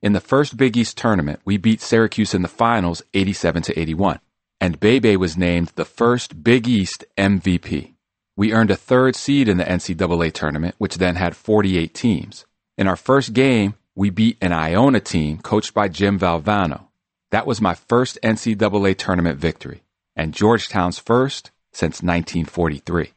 [0.00, 4.20] In the first Big East tournament, we beat Syracuse in the finals 87 to 81,
[4.62, 7.92] and Bebe was named the first Big East MVP.
[8.34, 12.46] We earned a third seed in the NCAA tournament, which then had 48 teams.
[12.78, 16.84] In our first game, we beat an Iona team coached by Jim Valvano.
[17.30, 19.82] That was my first NCAA tournament victory,
[20.16, 23.13] and Georgetown's first since 1943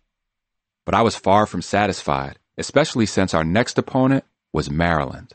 [0.88, 4.24] but I was far from satisfied, especially since our next opponent
[4.54, 5.34] was Maryland.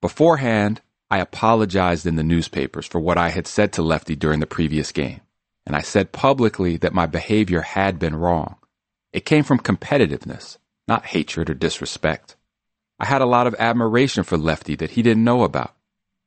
[0.00, 4.46] Beforehand, I apologized in the newspapers for what I had said to Lefty during the
[4.46, 5.20] previous game,
[5.66, 8.56] and I said publicly that my behavior had been wrong.
[9.12, 10.56] It came from competitiveness,
[10.88, 12.36] not hatred or disrespect.
[12.98, 15.74] I had a lot of admiration for Lefty that he didn't know about.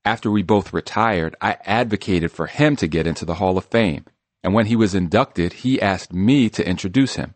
[0.06, 4.06] After we both retired, I advocated for him to get into the Hall of Fame,
[4.44, 7.34] and when he was inducted, he asked me to introduce him.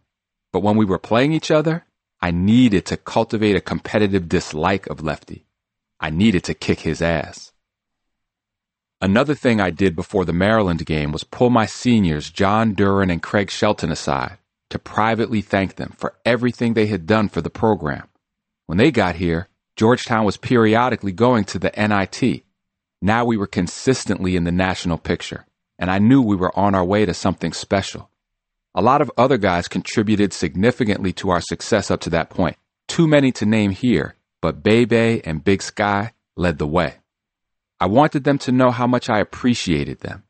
[0.52, 1.86] But when we were playing each other,
[2.22, 5.46] I needed to cultivate a competitive dislike of Lefty.
[6.00, 7.52] I needed to kick his ass.
[9.02, 13.24] Another thing I did before the Maryland game was pull my seniors, John Duren and
[13.24, 14.38] Craig Shelton, aside
[14.70, 18.08] to privately thank them for everything they had done for the program.
[18.68, 22.44] When they got here, Georgetown was periodically going to the NIT.
[23.02, 25.48] Now we were consistently in the national picture,
[25.80, 28.11] and I knew we were on our way to something special.
[28.74, 32.56] A lot of other guys contributed significantly to our success up to that point.
[32.88, 36.96] Too many to name here, but Bebe and Big Sky led the way.
[37.82, 40.24] I wanted them to know how much I appreciated them.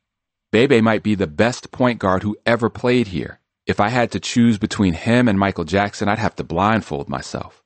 [0.51, 3.39] Bebe might be the best point guard who ever played here.
[3.67, 7.63] If I had to choose between him and Michael Jackson, I'd have to blindfold myself.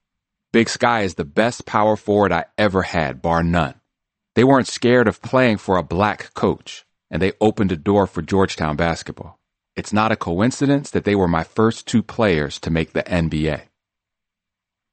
[0.51, 3.75] Big Sky is the best power forward I ever had, bar none.
[4.35, 8.21] They weren't scared of playing for a black coach, and they opened a door for
[8.21, 9.39] Georgetown basketball.
[9.75, 13.63] It's not a coincidence that they were my first two players to make the NBA.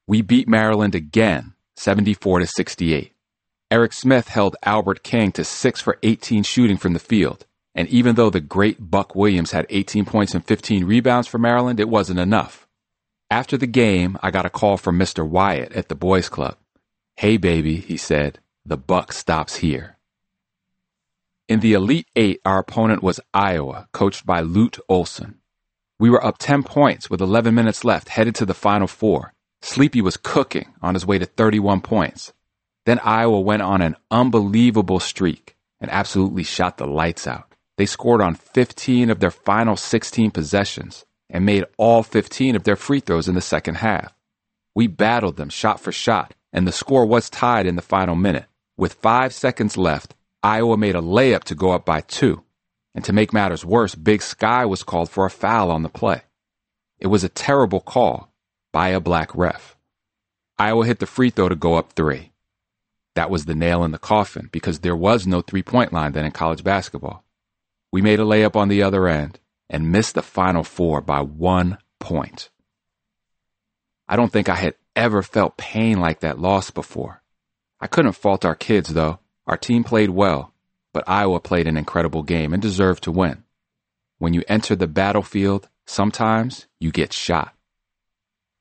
[0.09, 3.12] We beat Maryland again, 74 to 68.
[3.70, 7.47] Eric Smith held Albert King to 6 for 18 shooting from the field.
[7.74, 11.78] And even though the great Buck Williams had 18 points and 15 rebounds for Maryland,
[11.78, 12.66] it wasn't enough.
[13.30, 15.26] After the game, I got a call from Mr.
[15.26, 16.57] Wyatt at the boys club.
[17.16, 19.97] Hey baby, he said, the buck stops here.
[21.53, 25.35] In the Elite Eight, our opponent was Iowa, coached by Lute Olson.
[25.99, 29.35] We were up 10 points with 11 minutes left, headed to the Final Four.
[29.61, 32.33] Sleepy was cooking on his way to 31 points.
[32.87, 37.55] Then Iowa went on an unbelievable streak and absolutely shot the lights out.
[37.77, 42.77] They scored on 15 of their final 16 possessions, and made all 15 of their
[42.77, 44.15] free throws in the second half.
[44.75, 48.47] We battled them shot for shot, and the score was tied in the final minute.
[48.79, 52.43] With five seconds left, Iowa made a layup to go up by two.
[52.95, 56.22] And to make matters worse, Big Sky was called for a foul on the play.
[56.99, 58.32] It was a terrible call
[58.72, 59.76] by a black ref.
[60.59, 62.32] Iowa hit the free throw to go up three.
[63.14, 66.24] That was the nail in the coffin because there was no three point line then
[66.24, 67.24] in college basketball.
[67.90, 69.38] We made a layup on the other end
[69.68, 72.51] and missed the final four by one point.
[74.09, 77.22] I don't think I had ever felt pain like that loss before.
[77.80, 79.18] I couldn't fault our kids, though.
[79.47, 80.53] Our team played well,
[80.93, 83.45] but Iowa played an incredible game and deserved to win.
[84.18, 87.55] When you enter the battlefield, sometimes you get shot.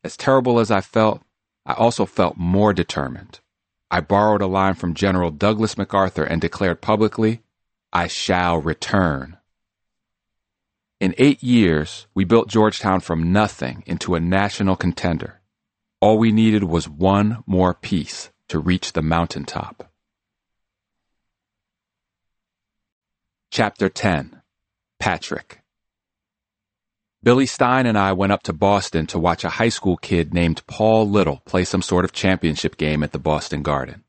[0.03, 1.21] As terrible as I felt,
[1.65, 3.39] I also felt more determined.
[3.91, 7.41] I borrowed a line from General Douglas MacArthur and declared publicly,
[7.93, 9.38] I shall return.
[10.99, 15.41] In eight years, we built Georgetown from nothing into a national contender.
[15.99, 19.91] All we needed was one more piece to reach the mountaintop.
[23.54, 24.41] Chapter 10
[24.97, 25.60] Patrick
[27.22, 30.66] Billy Stein and I went up to Boston to watch a high school kid named
[30.68, 34.06] Paul Little play some sort of championship game at the Boston Garden.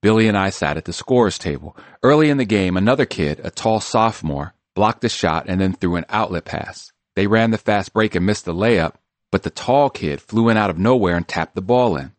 [0.00, 1.76] Billy and I sat at the scorer's table.
[2.02, 5.96] Early in the game, another kid, a tall sophomore, blocked a shot, and then threw
[5.96, 6.90] an outlet pass.
[7.16, 8.94] They ran the fast break and missed the layup,
[9.30, 12.12] but the tall kid flew in out of nowhere and tapped the ball in.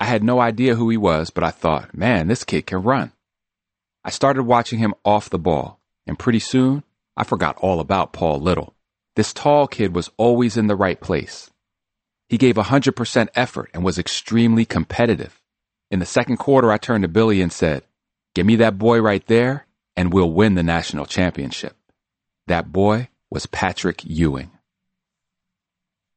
[0.00, 3.12] I had no idea who he was, but I thought, man, this kid can run.
[4.04, 6.84] I started watching him off the ball, and pretty soon
[7.16, 8.74] I forgot all about Paul Little.
[9.16, 11.50] This tall kid was always in the right place.
[12.28, 15.40] He gave 100% effort and was extremely competitive.
[15.90, 17.84] In the second quarter, I turned to Billy and said,
[18.34, 21.76] Give me that boy right there, and we'll win the national championship.
[22.46, 24.50] That boy was Patrick Ewing.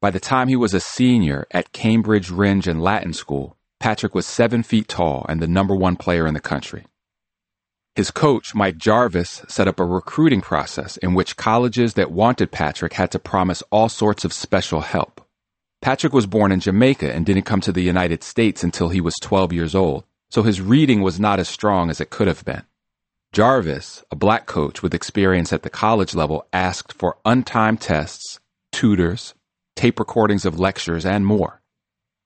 [0.00, 4.26] By the time he was a senior at Cambridge Rindge and Latin School, Patrick was
[4.26, 6.86] seven feet tall and the number one player in the country.
[7.96, 12.92] His coach, Mike Jarvis, set up a recruiting process in which colleges that wanted Patrick
[12.92, 15.26] had to promise all sorts of special help.
[15.80, 19.14] Patrick was born in Jamaica and didn't come to the United States until he was
[19.22, 22.64] 12 years old, so his reading was not as strong as it could have been.
[23.32, 28.40] Jarvis, a black coach with experience at the college level, asked for untimed tests,
[28.72, 29.32] tutors,
[29.74, 31.62] tape recordings of lectures, and more.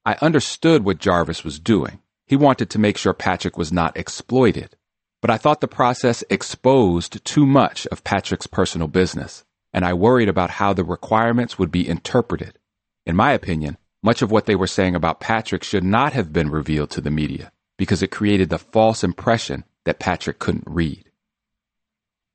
[0.05, 2.01] I understood what Jarvis was doing.
[2.27, 4.75] He wanted to make sure Patrick was not exploited.
[5.21, 10.29] But I thought the process exposed too much of Patrick's personal business, and I worried
[10.29, 12.59] about how the requirements would be interpreted.
[13.05, 16.51] In my opinion, much of what they were saying about Patrick should not have been
[16.51, 21.11] revealed to the media because it created the false impression that Patrick couldn't read.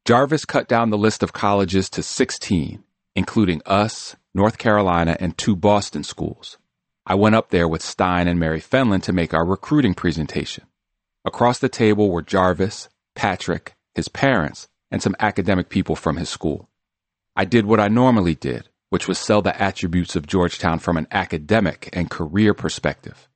[0.05, 2.83] Jarvis cut down the list of colleges to 16,
[3.15, 6.57] including us, North Carolina, and two Boston schools.
[7.07, 10.65] I went up there with Stein and Mary Fenlon to make our recruiting presentation.
[11.25, 16.69] Across the table were Jarvis, Patrick, his parents, and some academic people from his school.
[17.35, 21.07] I did what I normally did, which was sell the attributes of Georgetown from an
[21.11, 23.27] academic and career perspective.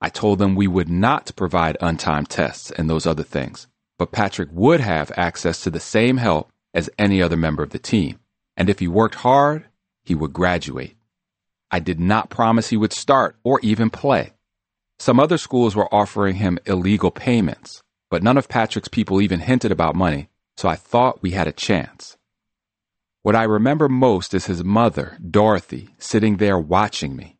[0.00, 3.68] I told them we would not provide untimed tests and those other things,
[3.98, 7.78] but Patrick would have access to the same help as any other member of the
[7.78, 8.18] team.
[8.56, 9.66] And if he worked hard,
[10.04, 10.96] he would graduate.
[11.70, 14.33] I did not promise he would start or even play.
[14.98, 19.72] Some other schools were offering him illegal payments, but none of Patrick's people even hinted
[19.72, 22.16] about money, so I thought we had a chance.
[23.22, 27.38] What I remember most is his mother, Dorothy, sitting there watching me.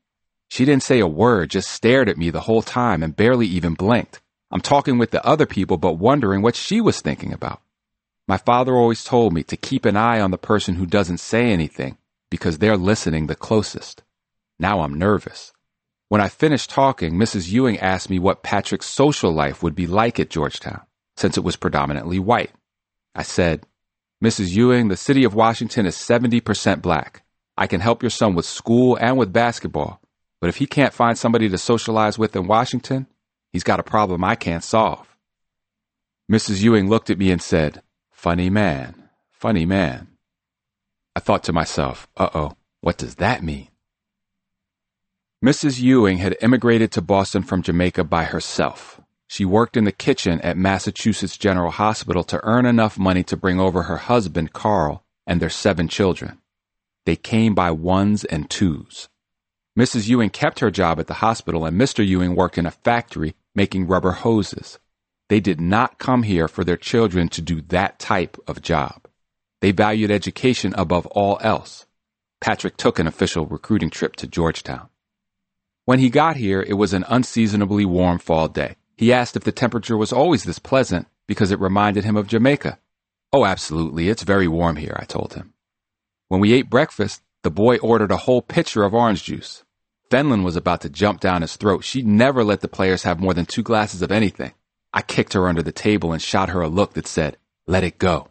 [0.49, 3.75] She didn't say a word, just stared at me the whole time and barely even
[3.75, 4.21] blinked.
[4.51, 7.61] I'm talking with the other people, but wondering what she was thinking about.
[8.27, 11.51] My father always told me to keep an eye on the person who doesn't say
[11.51, 11.99] anything
[12.31, 14.03] because they're listening the closest.
[14.59, 15.53] Now I'm nervous.
[16.15, 17.51] When I finished talking, Mrs.
[17.51, 20.83] Ewing asked me what Patrick's social life would be like at Georgetown,
[21.17, 22.53] since it was predominantly white.
[23.17, 23.67] I said,
[24.23, 24.53] Mrs.
[24.55, 27.25] Ewing, the city of Washington is 70% black.
[27.59, 30.01] I can help your son with school and with basketball,
[30.41, 33.09] but if he can't find somebody to socialize with in Washington,
[33.53, 35.17] he's got a problem I can't solve.
[36.31, 36.63] Mrs.
[36.63, 40.07] Ewing looked at me and said, Funny man, funny man.
[41.17, 42.53] I thought to myself, uh oh,
[42.83, 43.67] what does that mean?
[45.45, 45.79] Mrs.
[45.79, 48.99] Ewing had immigrated to Boston from Jamaica by herself.
[49.27, 53.61] She worked in the kitchen at Massachusetts General Hospital to earn enough money to bring
[53.61, 56.39] over her husband, Carl, and their seven children.
[57.05, 59.11] They came by ones and twos.
[59.79, 60.09] Mrs.
[60.09, 62.03] Ewing kept her job at the hospital, and Mr.
[62.07, 64.79] Ewing worked in a factory making rubber hoses.
[65.29, 69.07] They did not come here for their children to do that type of job.
[69.61, 71.85] They valued education above all else.
[72.41, 74.89] Patrick took an official recruiting trip to Georgetown.
[75.85, 78.77] When he got here, it was an unseasonably warm fall day.
[78.97, 82.79] He asked if the temperature was always this pleasant because it reminded him of Jamaica.
[83.33, 84.09] Oh, absolutely.
[84.09, 85.53] It's very warm here, I told him.
[86.29, 89.65] When we ate breakfast, the boy ordered a whole pitcher of orange juice.
[90.11, 91.85] Fenlon was about to jump down his throat.
[91.85, 94.53] She never let the players have more than two glasses of anything.
[94.93, 97.99] I kicked her under the table and shot her a look that said, let it
[97.99, 98.29] go.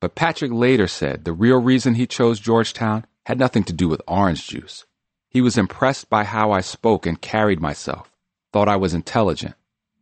[0.00, 4.02] But Patrick later said the real reason he chose Georgetown had nothing to do with
[4.08, 4.84] orange juice.
[5.32, 8.12] He was impressed by how I spoke and carried myself,
[8.52, 9.54] thought I was intelligent,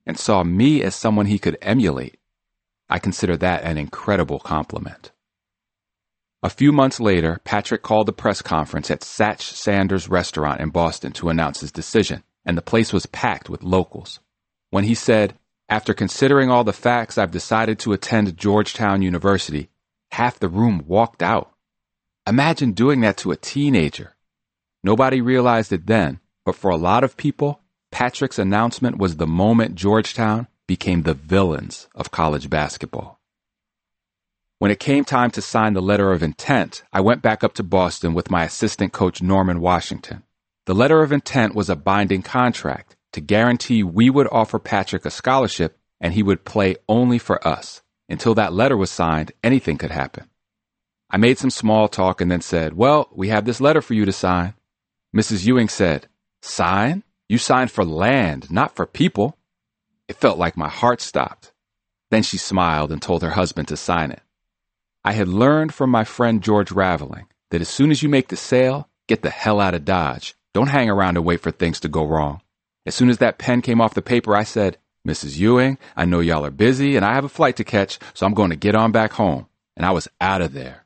[0.05, 2.19] and saw me as someone he could emulate.
[2.89, 5.13] I consider that an incredible compliment.
[6.43, 11.13] A few months later, Patrick called a press conference at Satch Sanders Restaurant in Boston
[11.13, 14.19] to announce his decision, and the place was packed with locals.
[14.71, 19.69] When he said, After considering all the facts, I've decided to attend Georgetown University,
[20.11, 21.53] half the room walked out.
[22.27, 24.17] Imagine doing that to a teenager.
[24.83, 27.61] Nobody realized it then, but for a lot of people,
[27.91, 33.21] Patrick's announcement was the moment Georgetown became the villains of college basketball.
[34.59, 37.63] When it came time to sign the letter of intent, I went back up to
[37.63, 40.23] Boston with my assistant coach Norman Washington.
[40.67, 45.11] The letter of intent was a binding contract to guarantee we would offer Patrick a
[45.11, 47.83] scholarship and he would play only for us.
[48.09, 50.29] Until that letter was signed, anything could happen.
[51.11, 54.05] I made some small talk and then said, Well, we have this letter for you
[54.05, 54.55] to sign.
[55.17, 55.45] Mrs.
[55.45, 56.07] Ewing said,
[56.43, 57.03] Sign?
[57.29, 59.37] You signed for land, not for people.
[60.09, 61.53] It felt like my heart stopped.
[62.11, 64.23] Then she smiled and told her husband to sign it.
[65.05, 68.37] I had learned from my friend George Raveling that as soon as you make the
[68.37, 70.35] sale, get the hell out of Dodge.
[70.53, 72.41] Don't hang around and wait for things to go wrong.
[72.87, 75.39] As soon as that pen came off the paper, I said, Mrs.
[75.39, 78.35] Ewing, I know y'all are busy and I have a flight to catch, so I'm
[78.35, 79.47] going to get on back home.
[79.77, 80.80] And I was out of there.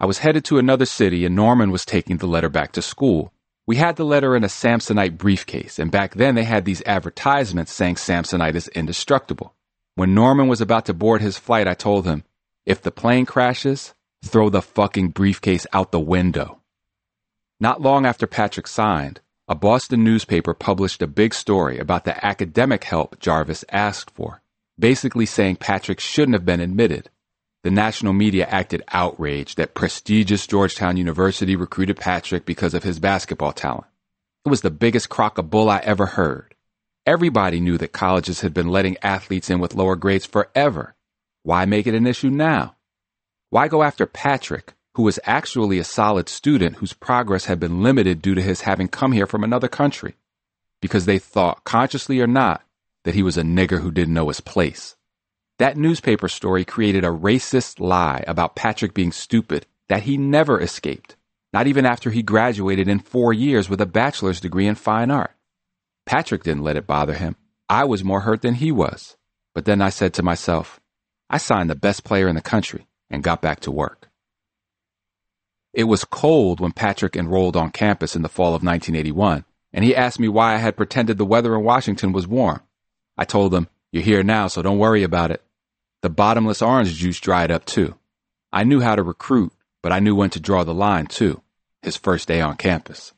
[0.00, 3.32] I was headed to another city and Norman was taking the letter back to school.
[3.66, 7.72] We had the letter in a Samsonite briefcase, and back then they had these advertisements
[7.72, 9.54] saying Samsonite is indestructible.
[9.94, 12.24] When Norman was about to board his flight, I told him,
[12.64, 13.94] if the plane crashes,
[14.24, 16.60] throw the fucking briefcase out the window.
[17.60, 22.84] Not long after Patrick signed, a Boston newspaper published a big story about the academic
[22.84, 24.42] help Jarvis asked for,
[24.78, 27.10] basically saying Patrick shouldn't have been admitted.
[27.64, 33.52] The national media acted outraged that prestigious Georgetown University recruited Patrick because of his basketball
[33.52, 33.86] talent.
[34.46, 36.54] It was the biggest crock of bull I ever heard.
[37.04, 40.94] Everybody knew that colleges had been letting athletes in with lower grades forever.
[41.42, 42.76] Why make it an issue now?
[43.50, 48.20] Why go after Patrick, who was actually a solid student whose progress had been limited
[48.22, 50.16] due to his having come here from another country,
[50.80, 52.62] because they thought, consciously or not,
[53.04, 54.96] that he was a nigger who didn't know his place.
[55.58, 61.16] That newspaper story created a racist lie about Patrick being stupid that he never escaped,
[61.52, 65.32] not even after he graduated in four years with a bachelor's degree in fine art.
[66.06, 67.34] Patrick didn't let it bother him.
[67.68, 69.16] I was more hurt than he was.
[69.52, 70.78] But then I said to myself,
[71.28, 74.08] I signed the best player in the country and got back to work.
[75.74, 79.96] It was cold when Patrick enrolled on campus in the fall of 1981, and he
[79.96, 82.60] asked me why I had pretended the weather in Washington was warm.
[83.16, 85.42] I told him, You're here now, so don't worry about it.
[86.02, 87.96] The bottomless orange juice dried up too.
[88.52, 91.42] I knew how to recruit, but I knew when to draw the line too.
[91.82, 93.12] His first day on campus.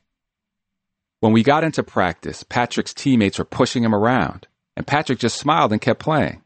[1.19, 5.71] When we got into practice, Patrick's teammates were pushing him around, and Patrick just smiled
[5.71, 6.41] and kept playing.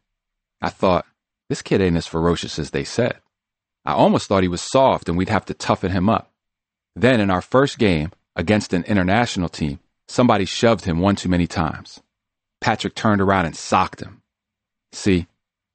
[0.61, 1.05] I thought,
[1.49, 3.19] this kid ain't as ferocious as they said.
[3.85, 6.31] I almost thought he was soft and we'd have to toughen him up.
[6.95, 11.45] Then in our first game against an international team, somebody shoved him one too many
[11.45, 12.01] times.
[12.59, 14.23] Patrick turned around and socked him.
[14.91, 15.27] See,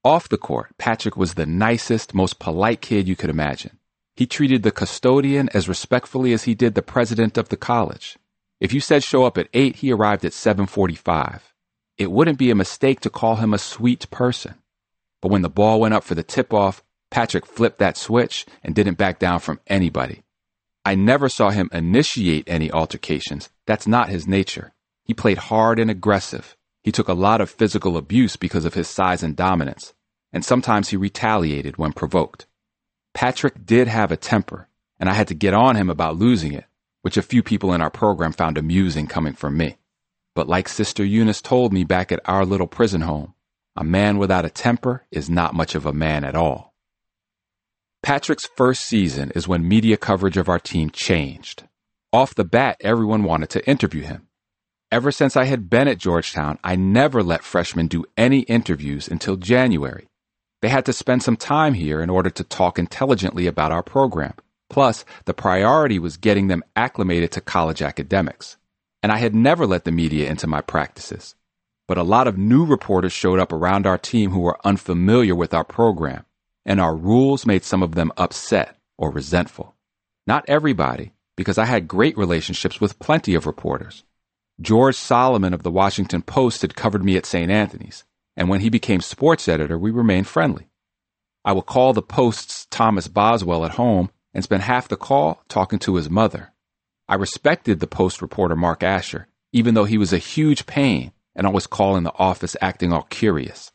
[0.04, 3.78] off the court, Patrick was the nicest, most polite kid you could imagine.
[4.16, 8.18] He treated the custodian as respectfully as he did the president of the college.
[8.60, 11.54] If you said show up at 8, he arrived at 7:45.
[11.98, 14.54] It wouldn't be a mistake to call him a sweet person.
[15.20, 18.98] But when the ball went up for the tip-off, Patrick flipped that switch and didn't
[18.98, 20.22] back down from anybody.
[20.84, 23.50] I never saw him initiate any altercations.
[23.66, 24.72] That's not his nature.
[25.04, 26.56] He played hard and aggressive.
[26.82, 29.94] He took a lot of physical abuse because of his size and dominance,
[30.32, 32.46] and sometimes he retaliated when provoked.
[33.12, 34.68] Patrick did have a temper,
[34.98, 36.64] and I had to get on him about losing it,
[37.02, 39.76] which a few people in our program found amusing coming from me.
[40.34, 43.34] But like Sister Eunice told me back at our little prison home,
[43.76, 46.74] a man without a temper is not much of a man at all.
[48.02, 51.64] Patrick's first season is when media coverage of our team changed.
[52.12, 54.26] Off the bat, everyone wanted to interview him.
[54.92, 59.36] Ever since I had been at Georgetown, I never let freshmen do any interviews until
[59.36, 60.08] January.
[60.62, 64.34] They had to spend some time here in order to talk intelligently about our program,
[64.70, 68.56] Plus, the priority was getting them acclimated to college academics.
[69.02, 71.34] And I had never let the media into my practices.
[71.88, 75.52] But a lot of new reporters showed up around our team who were unfamiliar with
[75.52, 76.24] our program,
[76.64, 79.74] and our rules made some of them upset or resentful.
[80.26, 84.04] Not everybody, because I had great relationships with plenty of reporters.
[84.60, 87.50] George Solomon of the Washington Post had covered me at St.
[87.50, 88.04] Anthony's,
[88.36, 90.68] and when he became sports editor, we remained friendly.
[91.44, 95.78] I would call the Post's Thomas Boswell at home and spend half the call talking
[95.80, 96.52] to his mother.
[97.08, 101.46] I respected the Post reporter Mark Asher, even though he was a huge pain and
[101.46, 103.72] always calling the office acting all curious.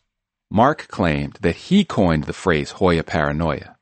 [0.51, 3.75] Mark claimed that he coined the phrase Hoya paranoia.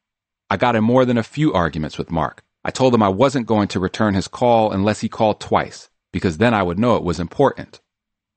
[0.50, 2.44] I got in more than a few arguments with Mark.
[2.64, 6.38] I told him I wasn't going to return his call unless he called twice, because
[6.38, 7.82] then I would know it was important.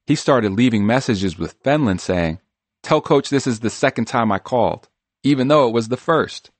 [0.06, 2.40] He started leaving messages with Fenlon saying,
[2.82, 4.88] Tell coach this is the second time I called,
[5.22, 6.50] even though it was the first.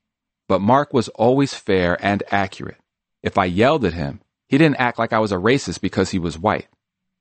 [0.47, 2.77] But Mark was always fair and accurate.
[3.23, 6.19] If I yelled at him, he didn't act like I was a racist because he
[6.19, 6.67] was white.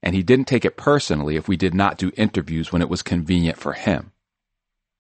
[0.02, 3.02] And he didn't take it personally if we did not do interviews when it was
[3.02, 4.12] convenient for him.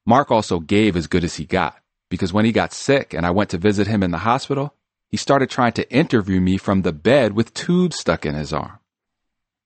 [0.04, 1.78] Mark also gave as good as he got,
[2.08, 4.74] because when he got sick and I went to visit him in the hospital,
[5.08, 8.78] he started trying to interview me from the bed with tubes stuck in his arm.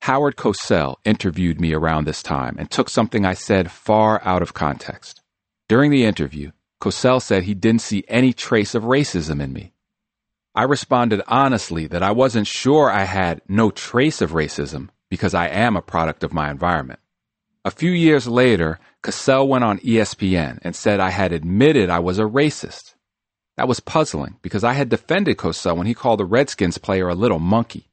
[0.03, 4.55] Howard Cosell interviewed me around this time and took something I said far out of
[4.55, 5.21] context.
[5.69, 9.73] During the interview, Cosell said he didn't see any trace of racism in me.
[10.55, 15.49] I responded honestly that I wasn't sure I had no trace of racism because I
[15.49, 17.01] am a product of my environment.
[17.67, 22.19] A few years later, Cosell went on ESPN and said I had admitted I was
[22.19, 22.95] a racist.
[23.59, 27.15] That was puzzling because I had defended Cosell when he called the Redskins player a
[27.15, 27.90] little monkey.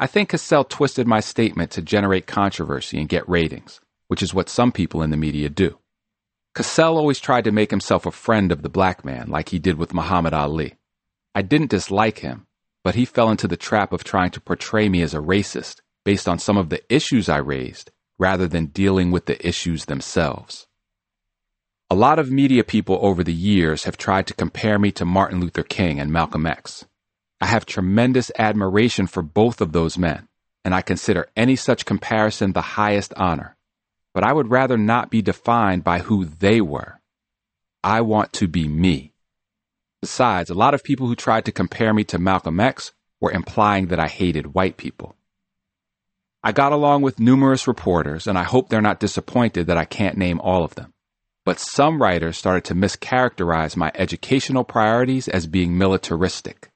[0.00, 4.48] I think Cosell twisted my statement to generate controversy and get ratings, which is what
[4.48, 5.78] some people in the media do.
[6.54, 9.78] Cosell always tried to make himself a friend of the black man, like he did
[9.78, 10.74] with Muhammad Ali.
[11.34, 12.46] I didn't dislike him,
[12.82, 16.28] but he fell into the trap of trying to portray me as a racist based
[16.28, 20.66] on some of the issues I raised rather than dealing with the issues themselves.
[21.90, 25.40] A lot of media people over the years have tried to compare me to Martin
[25.40, 26.84] Luther King and Malcolm X.
[27.44, 30.26] I have tremendous admiration for both of those men,
[30.64, 33.54] and I consider any such comparison the highest honor
[34.14, 37.00] but I would rather not be defined by who they were.
[37.82, 39.12] I want to be me.
[40.00, 43.88] Besides, a lot of people who tried to compare me to Malcolm X were implying
[43.88, 45.16] that I hated white people.
[46.42, 50.16] I got along with numerous reporters, and I hope they're not disappointed that I can't
[50.16, 50.92] name all of them.
[51.44, 56.70] But some writers started to mischaracterize my educational priorities as being militaristic.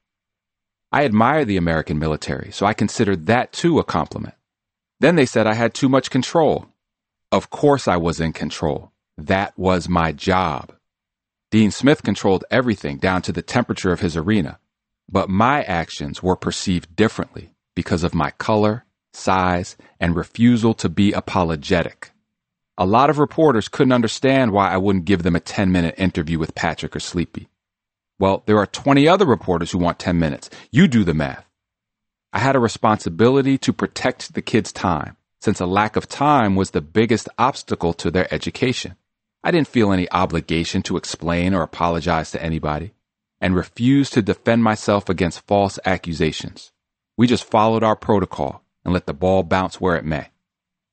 [0.90, 4.34] I admire the American military, so I considered that too a compliment.
[5.00, 6.68] Then they said I had too much control,
[7.30, 8.92] of course I was in control.
[9.18, 10.72] That was my job.
[11.50, 14.58] Dean Smith controlled everything down to the temperature of his arena,
[15.10, 21.12] but my actions were perceived differently because of my color, size, and refusal to be
[21.12, 22.12] apologetic.
[22.78, 26.38] A lot of reporters couldn't understand why I wouldn't give them a 10 minute interview
[26.38, 27.48] with Patrick or Sleepy.
[28.18, 30.50] Well, there are 20 other reporters who want 10 minutes.
[30.70, 31.46] You do the math.
[32.32, 36.70] I had a responsibility to protect the kids' time since a lack of time was
[36.70, 38.96] the biggest obstacle to their education.
[39.44, 42.92] I didn't feel any obligation to explain or apologize to anybody,
[43.40, 46.72] and refused to defend myself against false accusations.
[47.16, 50.30] We just followed our protocol and let the ball bounce where it may.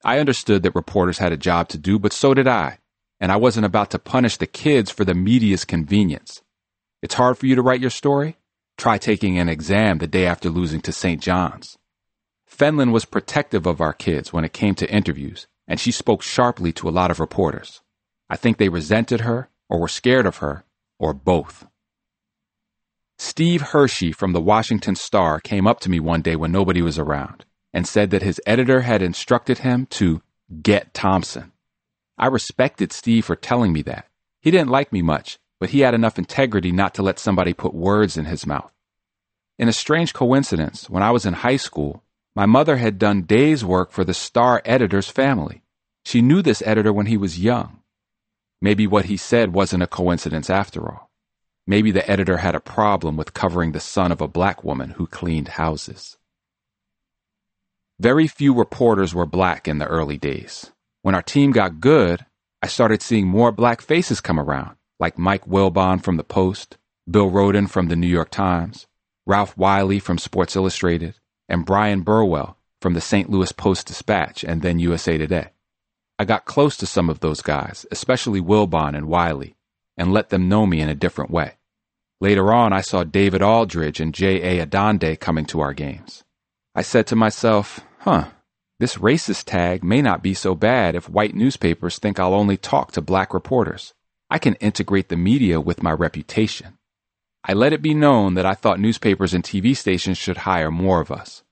[0.03, 2.77] I understood that reporters had a job to do, but so did I,
[3.19, 6.43] and I wasn't about to punish the kids for the media's convenience.
[7.05, 8.35] It's hard for you to write your story?
[8.79, 11.21] Try taking an exam the day after losing to St.
[11.21, 11.77] John's.
[12.49, 16.73] Fenlon was protective of our kids when it came to interviews, and she spoke sharply
[16.73, 17.83] to a lot of reporters.
[18.27, 20.65] I think they resented her, or were scared of her,
[20.97, 21.67] or both.
[23.19, 26.97] Steve Hershey from the Washington Star came up to me one day when nobody was
[26.97, 30.23] around and said that his editor had instructed him to
[30.63, 31.51] get Thompson.
[32.17, 34.07] I respected Steve for telling me that.
[34.41, 37.73] He didn't like me much, but he had enough integrity not to let somebody put
[37.73, 38.71] words in his mouth.
[39.57, 42.03] In a strange coincidence, when I was in high school,
[42.35, 45.63] my mother had done days' work for the Star editor's family.
[46.03, 47.79] She knew this editor when he was young.
[48.61, 51.09] Maybe what he said wasn't a coincidence after all.
[51.67, 55.07] Maybe the editor had a problem with covering the son of a black woman who
[55.07, 56.17] cleaned houses.
[57.99, 60.71] Very few reporters were black in the early days.
[61.01, 62.25] When our team got good,
[62.61, 66.77] I started seeing more black faces come around, like Mike Wilbon from the Post,
[67.09, 68.87] Bill Rhoden from the New York Times,
[69.25, 71.15] Ralph Wiley from Sports Illustrated,
[71.49, 73.29] and Bryan Burwell from the St.
[73.29, 75.49] Louis Post Dispatch and then USA Today.
[76.17, 79.55] I got close to some of those guys, especially Wilbon and Wiley,
[79.97, 81.57] and let them know me in a different way.
[82.21, 84.65] Later on, I saw David Aldridge and J.A.
[84.65, 86.23] Adande coming to our games.
[86.73, 88.29] I said to myself, huh,
[88.79, 92.91] this racist tag may not be so bad if white newspapers think I'll only talk
[92.93, 93.93] to black reporters.
[94.35, 96.77] I can integrate the media with my reputation.
[97.45, 100.99] I let it be known that I thought newspapers and TV stations should hire more
[100.99, 101.43] of us.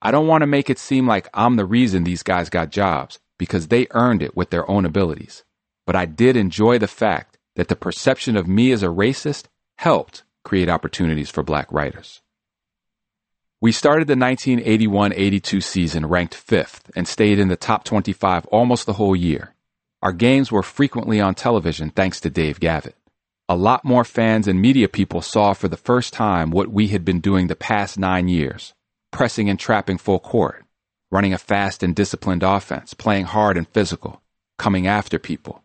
[0.00, 3.18] I don't want to make it seem like I'm the reason these guys got jobs,
[3.36, 5.44] because they earned it with their own abilities.
[5.84, 9.44] But I did enjoy the fact that the perception of me as a racist
[9.76, 12.22] helped create opportunities for black writers.
[13.60, 18.86] We started the 1981 82 season ranked fifth and stayed in the top 25 almost
[18.86, 19.54] the whole year.
[20.02, 22.96] Our games were frequently on television thanks to Dave Gavitt
[23.50, 27.04] a lot more fans and media people saw for the first time what we had
[27.04, 28.74] been doing the past nine years
[29.10, 30.64] pressing and trapping full court,
[31.10, 34.22] running a fast and disciplined offense, playing hard and physical,
[34.56, 35.64] coming after people.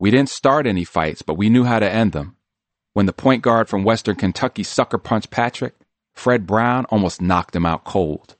[0.00, 2.34] We didn't start any fights, but we knew how to end them.
[2.92, 5.74] When the point guard from Western Kentucky sucker punched Patrick,
[6.16, 8.34] Fred Brown almost knocked him out cold.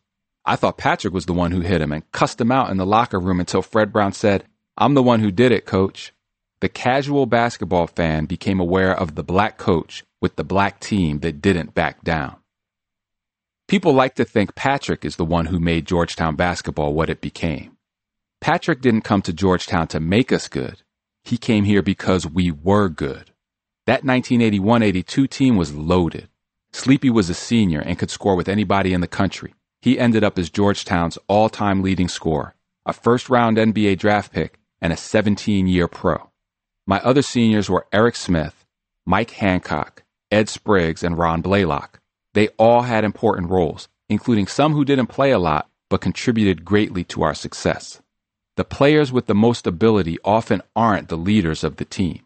[0.44, 2.84] I thought Patrick was the one who hit him and cussed him out in the
[2.84, 4.44] locker room until Fred Brown said,
[4.76, 6.12] I'm the one who did it, coach
[6.62, 11.42] the casual basketball fan became aware of the black coach with the black team that
[11.42, 12.36] didn't back down.
[13.66, 17.76] People like to think Patrick is the one who made Georgetown basketball what it became.
[18.40, 20.82] Patrick didn't come to Georgetown to make us good.
[21.24, 23.32] He came here because we were good.
[23.86, 26.28] That 1981-82 team was loaded.
[26.72, 29.52] Sleepy was a senior and could score with anybody in the country.
[29.80, 32.54] He ended up as Georgetown's all-time leading scorer,
[32.86, 36.28] a first-round NBA draft pick, and a 17-year pro.
[36.86, 38.66] My other seniors were Eric Smith,
[39.06, 42.00] Mike Hancock, Ed Spriggs, and Ron Blaylock.
[42.34, 47.04] They all had important roles, including some who didn't play a lot but contributed greatly
[47.04, 48.00] to our success.
[48.56, 52.22] The players with the most ability often aren't the leaders of the team.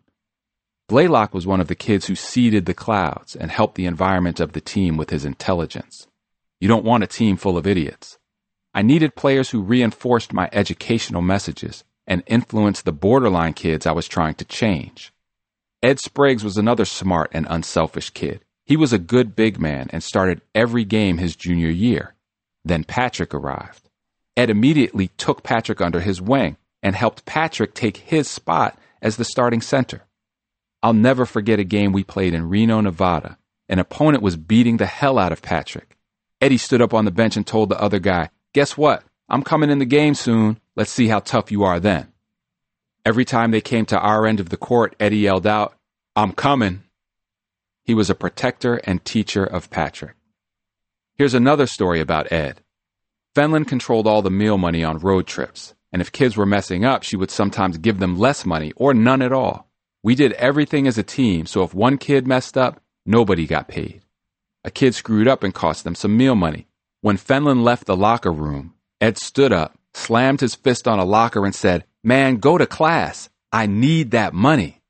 [0.89, 4.53] Blaylock was one of the kids who seeded the clouds and helped the environment of
[4.53, 6.07] the team with his intelligence.
[6.61, 8.19] You don't want a team full of idiots.
[8.73, 14.09] I needed players who reinforced my educational messages and influence the borderline kids I was
[14.09, 15.13] trying to change.
[15.83, 18.41] Ed Spriggs was another smart and unselfish kid.
[18.65, 22.15] He was a good big man and started every game his junior year.
[22.65, 23.89] Then Patrick arrived.
[24.37, 29.25] Ed immediately took Patrick under his wing and helped Patrick take his spot as the
[29.25, 30.03] starting center.
[30.83, 33.39] I'll never forget a game we played in Reno, Nevada.
[33.69, 35.97] An opponent was beating the hell out of Patrick.
[36.41, 39.03] Eddie stood up on the bench and told the other guy, Guess what?
[39.29, 40.61] I'm coming in the game soon.
[40.77, 42.13] Let's see how tough you are then.
[43.05, 45.75] Every time they came to our end of the court, Eddie yelled out,
[46.15, 46.83] I'm coming.
[47.83, 50.17] He was a protector and teacher of Patrick.
[51.15, 52.61] Here's another story about Ed.
[53.35, 57.03] Fenlon controlled all the meal money on road trips, and if kids were messing up,
[57.03, 59.71] she would sometimes give them less money or none at all.
[60.03, 64.03] We did everything as a team, so if one kid messed up, nobody got paid.
[64.65, 66.67] A kid screwed up and cost them some meal money.
[67.01, 71.45] When Fenlon left the locker room, Ed stood up, slammed his fist on a locker,
[71.45, 73.29] and said, Man, go to class.
[73.53, 74.83] I need that money.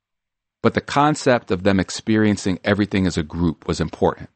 [0.62, 4.30] But the concept of them experiencing everything as a group was important.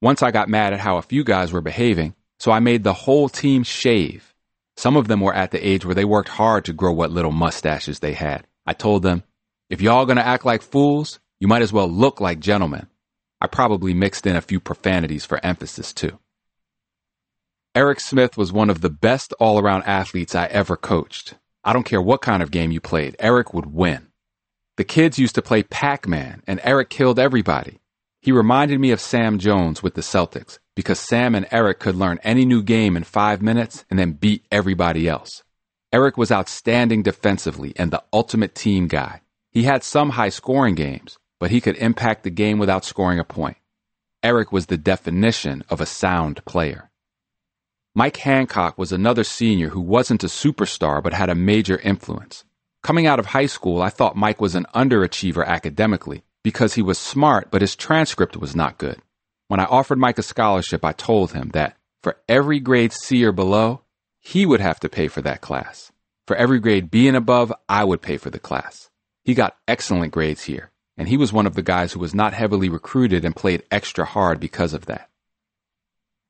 [0.00, 2.92] Once I got mad at how a few guys were behaving, so I made the
[2.92, 4.34] whole team shave.
[4.76, 7.32] Some of them were at the age where they worked hard to grow what little
[7.32, 8.46] mustaches they had.
[8.66, 9.22] I told them,
[9.70, 12.86] if y'all gonna act like fools, you might as well look like gentlemen.
[13.40, 16.18] I probably mixed in a few profanities for emphasis too.
[17.76, 21.34] Eric Smith was one of the best all around athletes I ever coached.
[21.62, 24.06] I don't care what kind of game you played, Eric would win.
[24.78, 27.80] The kids used to play Pac Man, and Eric killed everybody.
[28.22, 32.18] He reminded me of Sam Jones with the Celtics because Sam and Eric could learn
[32.24, 35.42] any new game in five minutes and then beat everybody else.
[35.92, 39.20] Eric was outstanding defensively and the ultimate team guy.
[39.50, 43.24] He had some high scoring games, but he could impact the game without scoring a
[43.24, 43.58] point.
[44.22, 46.85] Eric was the definition of a sound player.
[47.98, 52.44] Mike Hancock was another senior who wasn't a superstar but had a major influence.
[52.82, 56.98] Coming out of high school, I thought Mike was an underachiever academically because he was
[56.98, 59.00] smart, but his transcript was not good.
[59.48, 63.32] When I offered Mike a scholarship, I told him that for every grade C or
[63.32, 63.80] below,
[64.20, 65.90] he would have to pay for that class.
[66.26, 68.90] For every grade B and above, I would pay for the class.
[69.24, 72.34] He got excellent grades here, and he was one of the guys who was not
[72.34, 75.08] heavily recruited and played extra hard because of that.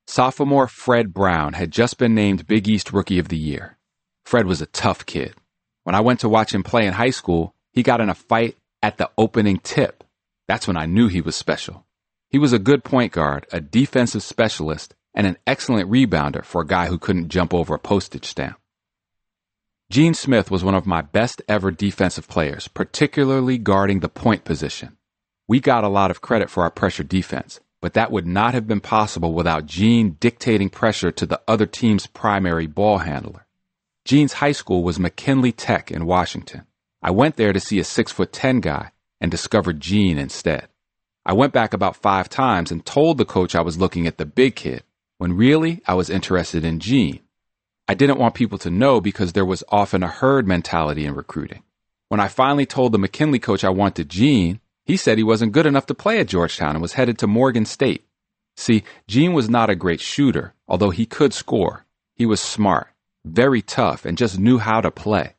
[0.08, 3.76] Sophomore Fred Brown had just been named Big East Rookie of the Year.
[4.24, 5.34] Fred was a tough kid.
[5.82, 8.56] When I went to watch him play in high school, he got in a fight
[8.82, 10.04] at the opening tip.
[10.46, 11.84] That's when I knew he was special.
[12.30, 16.66] He was a good point guard, a defensive specialist, and an excellent rebounder for a
[16.66, 18.60] guy who couldn't jump over a postage stamp.
[19.90, 24.96] Gene Smith was one of my best ever defensive players, particularly guarding the point position.
[25.48, 28.66] We got a lot of credit for our pressure defense, but that would not have
[28.66, 33.46] been possible without Gene dictating pressure to the other team's primary ball handler.
[34.04, 36.64] Gene's high school was McKinley Tech in Washington.
[37.02, 40.68] I went there to see a six foot ten guy and discovered Gene instead.
[41.24, 44.24] I went back about five times and told the coach I was looking at the
[44.24, 44.84] big kid,
[45.18, 47.20] when really I was interested in Gene.
[47.88, 51.62] I didn't want people to know because there was often a herd mentality in recruiting.
[52.08, 55.66] When I finally told the McKinley coach I wanted Gene, he said he wasn't good
[55.66, 58.04] enough to play at Georgetown and was headed to Morgan State.
[58.56, 61.84] See, Gene was not a great shooter, although he could score.
[62.14, 62.88] He was smart,
[63.24, 65.34] very tough, and just knew how to play.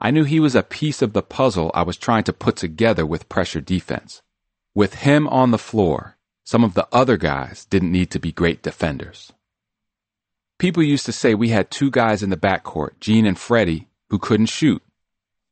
[0.00, 3.04] I knew he was a piece of the puzzle I was trying to put together
[3.04, 4.22] with pressure defense.
[4.74, 8.62] With him on the floor, some of the other guys didn't need to be great
[8.62, 9.32] defenders.
[10.58, 14.18] People used to say we had two guys in the backcourt, Gene and Freddie, who
[14.18, 14.82] couldn't shoot.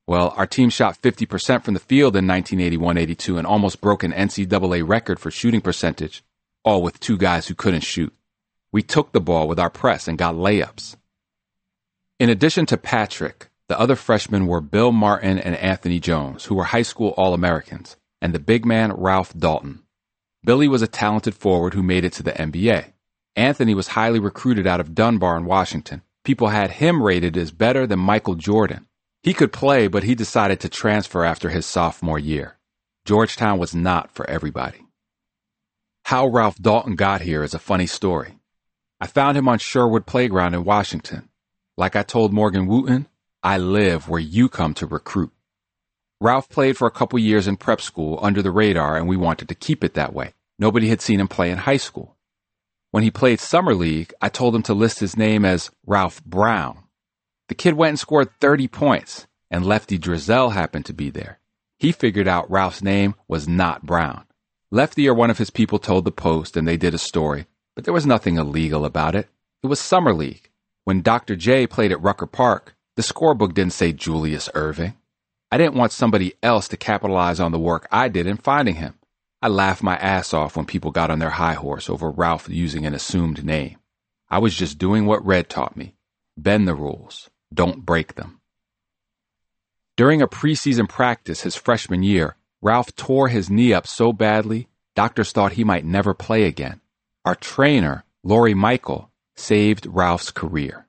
[0.07, 4.87] Well, our team shot 50% from the field in 1981-82 and almost broke an NCAA
[4.87, 6.23] record for shooting percentage,
[6.65, 8.15] all with two guys who couldn't shoot.
[8.71, 10.97] We took the ball with our press and got layups.
[12.21, 16.65] In addition to Patrick, the other freshmen were Bill Martin and Anthony Jones, who were
[16.65, 19.83] high school All-Americans, and the big man Ralph Dalton.
[20.45, 22.93] Billy was a talented forward who made it to the NBA.
[23.35, 26.03] Anthony was highly recruited out of Dunbar in Washington.
[26.23, 28.87] People had him rated as better than Michael Jordan.
[29.27, 32.59] He could play, but he decided to transfer after his sophomore year.
[33.05, 34.87] Georgetown was not for everybody.
[36.05, 38.39] How Ralph Dalton got here is a funny story.
[39.01, 41.29] I found him on Sherwood Playground in Washington.
[41.77, 43.09] Like I told Morgan Wootten,
[43.43, 45.33] I live where you come to recruit.
[46.21, 49.49] Ralph played for a couple years in prep school under the radar, and we wanted
[49.49, 50.35] to keep it that way.
[50.57, 52.15] Nobody had seen him play in high school.
[52.93, 56.85] When he played Summer League, I told him to list his name as Ralph Brown.
[57.49, 61.39] The kid went and scored 30 points, and Lefty Driesell happened to be there.
[61.79, 64.25] He figured out Ralph's name was not Brown.
[64.73, 67.85] Lefty or one of his people told the Post, and they did a story, but
[67.85, 69.29] there was nothing illegal about it.
[69.63, 70.51] It was Summer League.
[70.85, 71.37] When Dr.
[71.37, 74.95] J played at Rucker Park, the scorebook didn't say Julius Erving.
[75.53, 78.95] I didn't want somebody else to capitalize on the work I did in finding him.
[79.41, 82.87] I laughed my ass off when people got on their high horse over Ralph using
[82.87, 83.79] an assumed name.
[84.29, 85.95] I was just doing what Red taught me.
[86.37, 87.31] Bend the rules.
[87.53, 88.41] Don't break them.
[89.97, 95.33] During a preseason practice his freshman year, Ralph tore his knee up so badly, doctors
[95.33, 96.81] thought he might never play again.
[97.25, 100.87] Our trainer, Lori Michael, saved Ralph's career.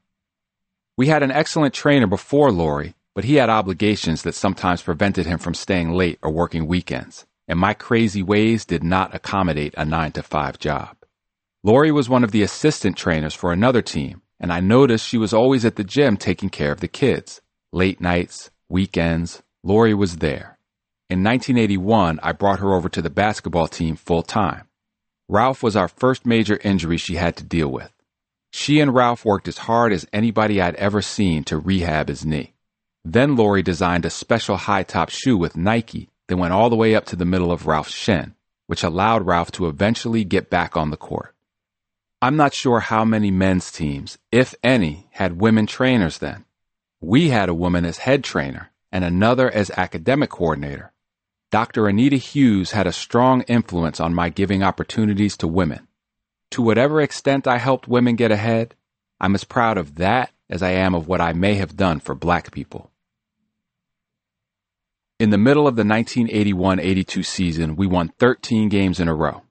[0.98, 5.38] We had an excellent trainer before Lori, but he had obligations that sometimes prevented him
[5.38, 10.12] from staying late or working weekends, and my crazy ways did not accommodate a 9
[10.14, 10.98] to 5 job.
[11.64, 15.34] Lori was one of the assistant trainers for another team, and I noticed she was
[15.34, 17.42] always at the gym taking care of the kids.
[17.72, 20.58] Late nights, weekends, Laurie was there.
[21.10, 24.68] In 1981, I brought her over to the basketball team full time.
[25.30, 27.92] Ralph was our first major injury she had to deal with.
[28.52, 32.54] She and Ralph worked as hard as anybody I'd ever seen to rehab his knee.
[33.04, 36.96] Then Laurie designed a special high top shoe with Nike that went all the way
[36.96, 38.36] up to the middle of Ralph's shin,
[38.68, 41.34] which allowed Ralph to eventually get back on the court.
[42.20, 46.46] I'm not sure how many men's teams, if any, had women trainers then.
[47.00, 50.94] We had a woman as head trainer and another as academic coordinator.
[51.52, 51.88] Dr.
[51.88, 55.88] Anita Hughes had a strong influence on my giving opportunities to women.
[56.52, 58.74] To whatever extent I helped women get ahead,
[59.22, 62.16] I'm as proud of that as I am of what I may have done for
[62.16, 62.90] black people.
[65.20, 69.44] In the middle of the 1981-82 season, we won 13 games in a row.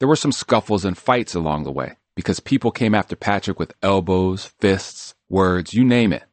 [0.00, 3.72] There were some scuffles and fights along the way because people came after Patrick with
[3.82, 6.24] elbows, fists, words, you name it.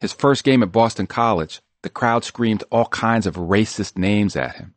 [0.00, 4.54] His first game at Boston College, the crowd screamed all kinds of racist names at
[4.54, 4.74] him.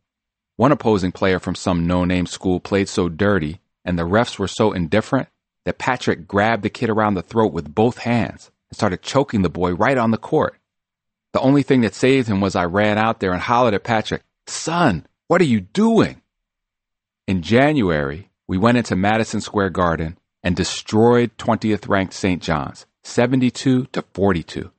[0.56, 4.72] One opposing player from some no-name school played so dirty and the refs were so
[4.72, 5.30] indifferent
[5.66, 9.50] that Patrick grabbed the kid around the throat with both hands and started choking the
[9.50, 10.56] boy right on the court.
[11.34, 14.24] The only thing that saved him was I ran out there and hollered at Patrick,
[14.48, 16.22] Son, what are you doing?
[17.28, 22.42] In January, we went into Madison Square Garden and destroyed 20th ranked St.
[22.42, 24.72] John's, 72 to 42.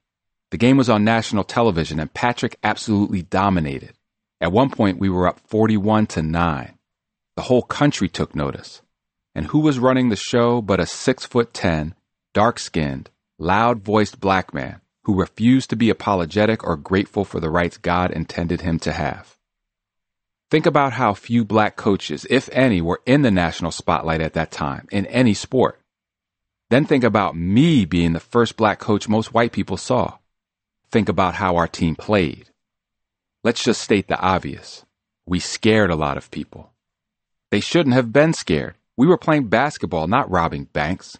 [0.53, 3.95] The game was on national television and Patrick absolutely dominated.
[4.41, 6.79] At one point, we were up 41 to 9.
[7.35, 8.81] The whole country took notice
[9.35, 11.95] and who was running the show but a six foot ten,
[12.33, 17.51] dark skinned, loud voiced black man who refused to be apologetic or grateful for the
[17.51, 19.36] rights God intended him to have.
[20.51, 24.53] Think about how few black coaches, if any, were in the national spotlight at that
[24.53, 25.81] time in any sport.
[26.71, 30.19] Then think about me being the first black coach most white people saw.
[30.93, 32.51] Think about how our team played.
[33.43, 34.85] Let's just state the obvious.
[35.27, 36.71] We scared a lot of people.
[37.51, 38.77] They shouldn't have been scared.
[38.97, 41.19] We were playing basketball, not robbing banks.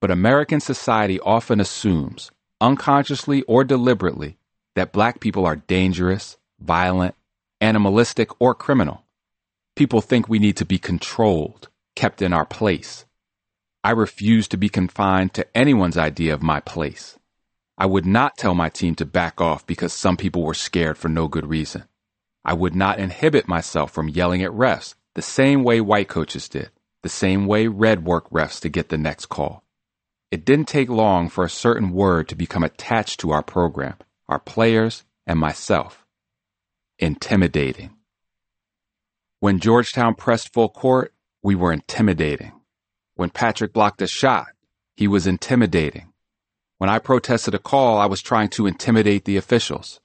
[0.00, 4.36] But American society often assumes, unconsciously or deliberately,
[4.74, 7.14] that black people are dangerous, violent,
[7.60, 9.04] animalistic, or criminal.
[9.74, 13.04] People think we need to be controlled, kept in our place.
[13.84, 17.18] I refuse to be confined to anyone's idea of my place.
[17.78, 21.08] I would not tell my team to back off because some people were scared for
[21.08, 21.84] no good reason.
[22.44, 26.70] I would not inhibit myself from yelling at refs the same way white coaches did,
[27.02, 29.62] the same way red work refs to get the next call.
[30.30, 33.96] It didn't take long for a certain word to become attached to our program,
[34.28, 36.05] our players, and myself.
[36.98, 37.90] Intimidating.
[39.40, 42.52] When Georgetown pressed full court, we were intimidating.
[43.16, 44.46] When Patrick blocked a shot,
[44.96, 46.14] he was intimidating.
[46.78, 50.00] When I protested a call, I was trying to intimidate the officials.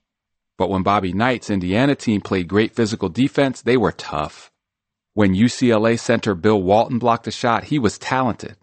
[0.57, 4.51] But when Bobby Knight's Indiana team played great physical defense, they were tough.
[5.13, 8.57] When UCLA center Bill Walton blocked a shot, he was talented.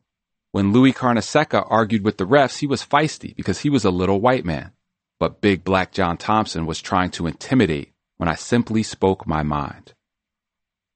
[0.53, 4.21] When Louis Carnesecca argued with the refs, he was feisty because he was a little
[4.21, 4.73] white man.
[5.19, 9.95] But big black John Thompson was trying to intimidate when I simply spoke my mind.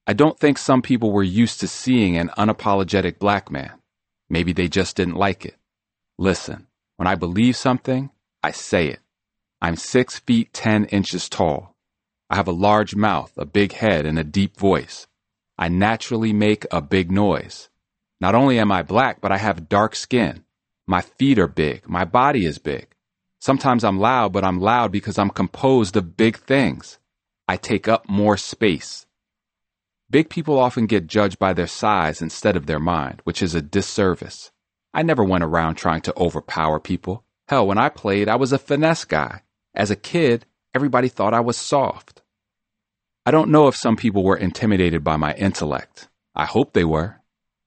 [0.06, 3.72] I don't think some people were used to seeing an unapologetic black man.
[4.28, 5.56] Maybe they just didn't like it.
[6.18, 6.66] Listen,
[6.96, 8.10] when I believe something,
[8.42, 9.00] I say it.
[9.60, 11.76] I'm six feet ten inches tall.
[12.28, 15.06] I have a large mouth, a big head, and a deep voice.
[15.56, 17.68] I naturally make a big noise.
[18.20, 20.44] Not only am I black, but I have dark skin.
[20.86, 21.88] My feet are big.
[21.88, 22.88] My body is big.
[23.40, 26.98] Sometimes I'm loud, but I'm loud because I'm composed of big things.
[27.48, 29.06] I take up more space.
[30.10, 33.62] Big people often get judged by their size instead of their mind, which is a
[33.62, 34.50] disservice.
[34.92, 37.24] I never went around trying to overpower people.
[37.48, 39.42] Hell, when I played, I was a finesse guy.
[39.74, 42.22] As a kid, everybody thought I was soft.
[43.24, 46.08] I don't know if some people were intimidated by my intellect.
[46.34, 47.20] I hope they were.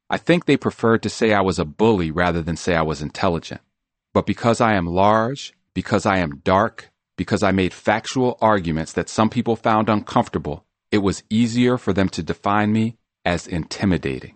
[0.10, 3.02] I think they preferred to say I was a bully rather than say I was
[3.02, 3.62] intelligent.
[4.14, 9.10] But because I am large, because I am dark, because I made factual arguments that
[9.10, 14.36] some people found uncomfortable, it was easier for them to define me as intimidating.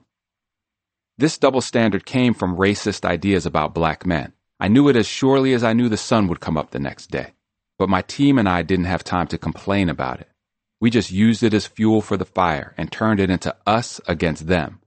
[1.18, 4.34] This double standard came from racist ideas about black men.
[4.60, 7.12] I knew it as surely as I knew the sun would come up the next
[7.12, 7.34] day.
[7.78, 10.30] But my team and I didn't have time to complain about it.
[10.82, 14.48] We just used it as fuel for the fire and turned it into us against
[14.48, 14.80] them.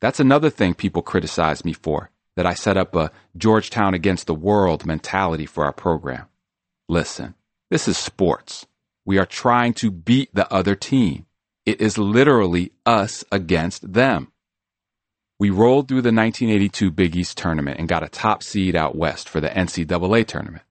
[0.00, 4.34] That's another thing people criticized me for, that I set up a Georgetown against the
[4.34, 6.26] world mentality for our program.
[6.88, 7.34] Listen,
[7.70, 8.66] this is sports.
[9.04, 11.26] We are trying to beat the other team.
[11.64, 14.32] It is literally us against them.
[15.38, 19.28] We rolled through the 1982 Big East tournament and got a top seed out west
[19.28, 20.64] for the NCAA tournament.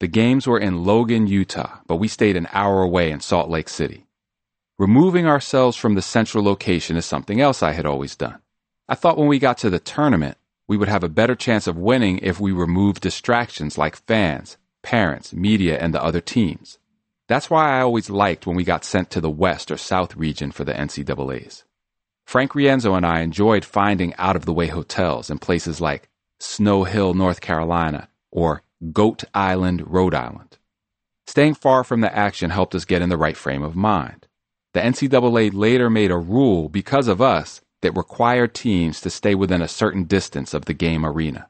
[0.00, 3.68] The games were in Logan, Utah, but we stayed an hour away in Salt Lake
[3.68, 4.06] City.
[4.78, 8.40] Removing ourselves from the central location is something else I had always done.
[8.88, 10.36] I thought when we got to the tournament,
[10.68, 15.32] we would have a better chance of winning if we removed distractions like fans, parents,
[15.32, 16.78] media, and the other teams.
[17.26, 20.52] That's why I always liked when we got sent to the West or South region
[20.52, 21.64] for the NCAAs.
[22.24, 26.08] Frank Rienzo and I enjoyed finding out of the way hotels in places like
[26.38, 28.62] Snow Hill, North Carolina, or
[28.92, 30.56] Goat Island, Rhode Island.
[31.26, 34.28] Staying far from the action helped us get in the right frame of mind.
[34.72, 39.62] The NCAA later made a rule because of us that required teams to stay within
[39.62, 41.48] a certain distance of the game arena.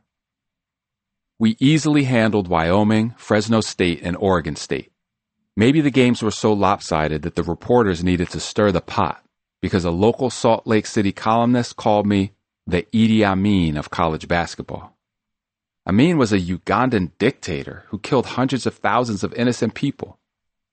[1.38, 4.90] We easily handled Wyoming, Fresno State, and Oregon State.
[5.54, 9.22] Maybe the games were so lopsided that the reporters needed to stir the pot
[9.60, 12.32] because a local Salt Lake City columnist called me
[12.66, 14.96] the Idi Amin of college basketball.
[15.86, 20.18] Amin was a Ugandan dictator who killed hundreds of thousands of innocent people.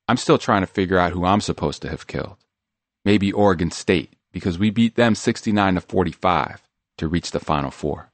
[0.08, 2.38] I'm still trying to figure out who I'm supposed to have killed.
[3.04, 6.64] Maybe Oregon State, because we beat them 69 to 45
[7.00, 8.13] to reach the Final Four.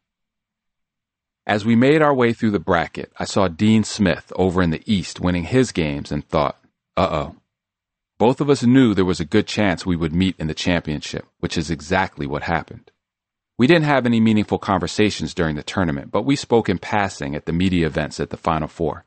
[1.50, 4.84] As we made our way through the bracket, I saw Dean Smith over in the
[4.86, 6.60] East winning his games and thought,
[6.96, 7.36] uh oh.
[8.20, 11.26] Both of us knew there was a good chance we would meet in the championship,
[11.40, 12.92] which is exactly what happened.
[13.58, 17.48] We didn't have any meaningful conversations during the tournament, but we spoke in passing at
[17.48, 19.06] the media events at the Final Four.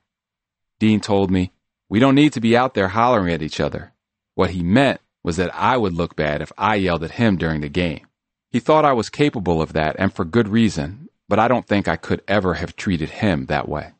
[0.80, 1.52] Dean told me,
[1.88, 3.92] We don't need to be out there hollering at each other.
[4.34, 7.60] What he meant was that I would look bad if I yelled at him during
[7.60, 8.04] the game.
[8.50, 11.88] He thought I was capable of that, and for good reason, but I don't think
[11.88, 13.92] I could ever have treated him that way.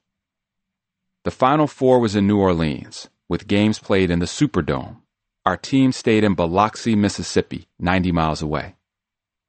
[1.25, 4.99] The Final Four was in New Orleans, with games played in the Superdome.
[5.47, 8.77] Our team stayed in Biloxi, Mississippi, 90 miles away.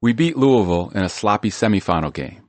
[0.01, 2.43] We beat Louisville in a sloppy semifinal game.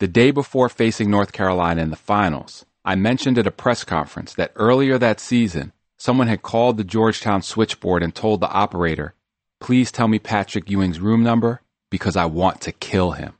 [0.00, 4.34] The day before facing North Carolina in the finals, I mentioned at a press conference
[4.34, 9.14] that earlier that season, someone had called the Georgetown switchboard and told the operator,
[9.60, 13.37] Please tell me Patrick Ewing's room number because I want to kill him.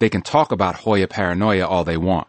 [0.00, 2.26] They can talk about Hoya paranoia all they want.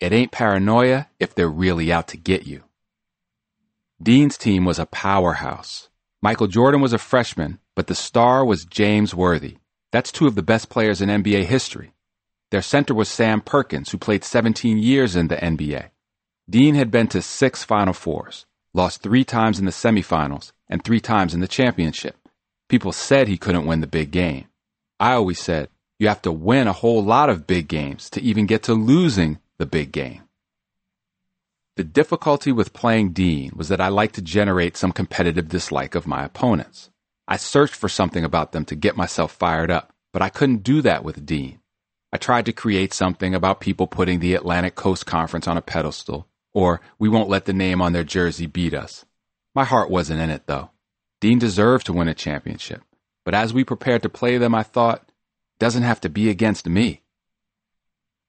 [0.00, 2.64] It ain't paranoia if they're really out to get you.
[4.02, 5.88] Dean's team was a powerhouse.
[6.20, 9.58] Michael Jordan was a freshman, but the star was James Worthy.
[9.92, 11.94] That's two of the best players in NBA history.
[12.50, 15.90] Their center was Sam Perkins, who played 17 years in the NBA.
[16.50, 18.44] Dean had been to six Final Fours,
[18.74, 22.16] lost three times in the semifinals, and three times in the championship.
[22.68, 24.46] People said he couldn't win the big game.
[24.98, 28.46] I always said, you have to win a whole lot of big games to even
[28.46, 30.22] get to losing the big game.
[31.76, 36.06] The difficulty with playing Dean was that I liked to generate some competitive dislike of
[36.06, 36.90] my opponents.
[37.26, 40.82] I searched for something about them to get myself fired up, but I couldn't do
[40.82, 41.58] that with Dean.
[42.12, 46.28] I tried to create something about people putting the Atlantic Coast Conference on a pedestal,
[46.52, 49.04] or we won't let the name on their jersey beat us.
[49.52, 50.70] My heart wasn't in it, though.
[51.20, 52.82] Dean deserved to win a championship,
[53.24, 55.08] but as we prepared to play them, I thought,
[55.58, 57.02] doesn't have to be against me.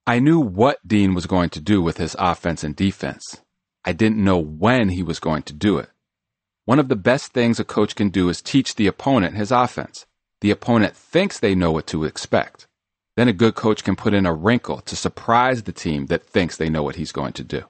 [0.08, 3.42] I knew what Dean was going to do with his offense and defense.
[3.84, 5.90] I didn't know when he was going to do it.
[6.66, 10.06] One of the best things a coach can do is teach the opponent his offense.
[10.42, 12.68] The opponent thinks they know what to expect.
[13.16, 16.58] Then a good coach can put in a wrinkle to surprise the team that thinks
[16.58, 17.64] they know what he's going to do.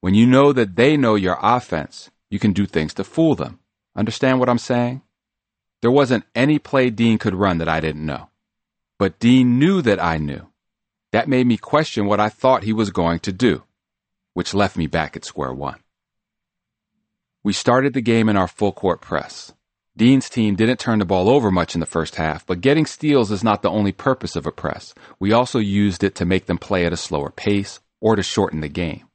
[0.00, 3.60] When you know that they know your offense, you can do things to fool them.
[3.96, 5.02] Understand what I'm saying?
[5.80, 8.28] There wasn't any play Dean could run that I didn't know.
[8.98, 10.48] But Dean knew that I knew.
[11.12, 13.62] That made me question what I thought he was going to do,
[14.34, 15.80] which left me back at square one.
[17.42, 19.52] We started the game in our full court press.
[19.96, 23.30] Dean's team didn't turn the ball over much in the first half, but getting steals
[23.30, 24.92] is not the only purpose of a press.
[25.20, 28.60] We also used it to make them play at a slower pace or to shorten
[28.60, 29.06] the game.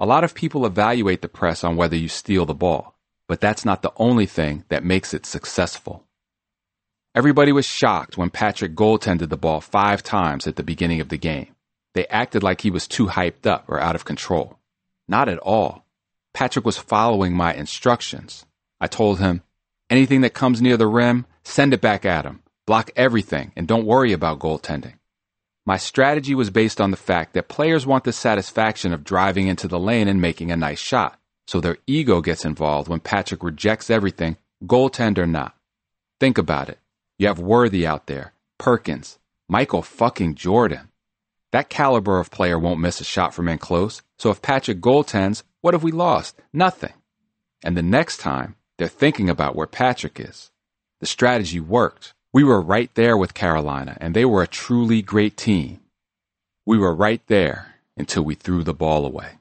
[0.00, 2.96] A lot of people evaluate the press on whether you steal the ball,
[3.28, 6.04] but that's not the only thing that makes it successful.
[7.16, 11.16] Everybody was shocked when Patrick goaltended the ball five times at the beginning of the
[11.16, 11.54] game.
[11.94, 14.58] They acted like he was too hyped up or out of control.
[15.06, 15.86] Not at all.
[16.32, 18.46] Patrick was following my instructions.
[18.80, 19.42] I told him,
[19.88, 22.42] anything that comes near the rim, send it back at him.
[22.66, 24.94] Block everything and don't worry about goaltending.
[25.64, 29.68] My strategy was based on the fact that players want the satisfaction of driving into
[29.68, 31.20] the lane and making a nice shot.
[31.46, 34.36] So their ego gets involved when Patrick rejects everything,
[34.66, 35.54] goaltend or not.
[36.18, 36.78] Think about it.
[37.24, 39.18] You have Worthy out there, Perkins,
[39.48, 40.90] Michael fucking Jordan.
[41.52, 45.42] That caliber of player won't miss a shot from in close, so if Patrick goaltends,
[45.62, 46.38] what have we lost?
[46.52, 46.92] Nothing.
[47.64, 50.50] And the next time, they're thinking about where Patrick is.
[51.00, 52.12] The strategy worked.
[52.34, 55.80] We were right there with Carolina, and they were a truly great team.
[56.66, 59.38] We were right there until we threw the ball away.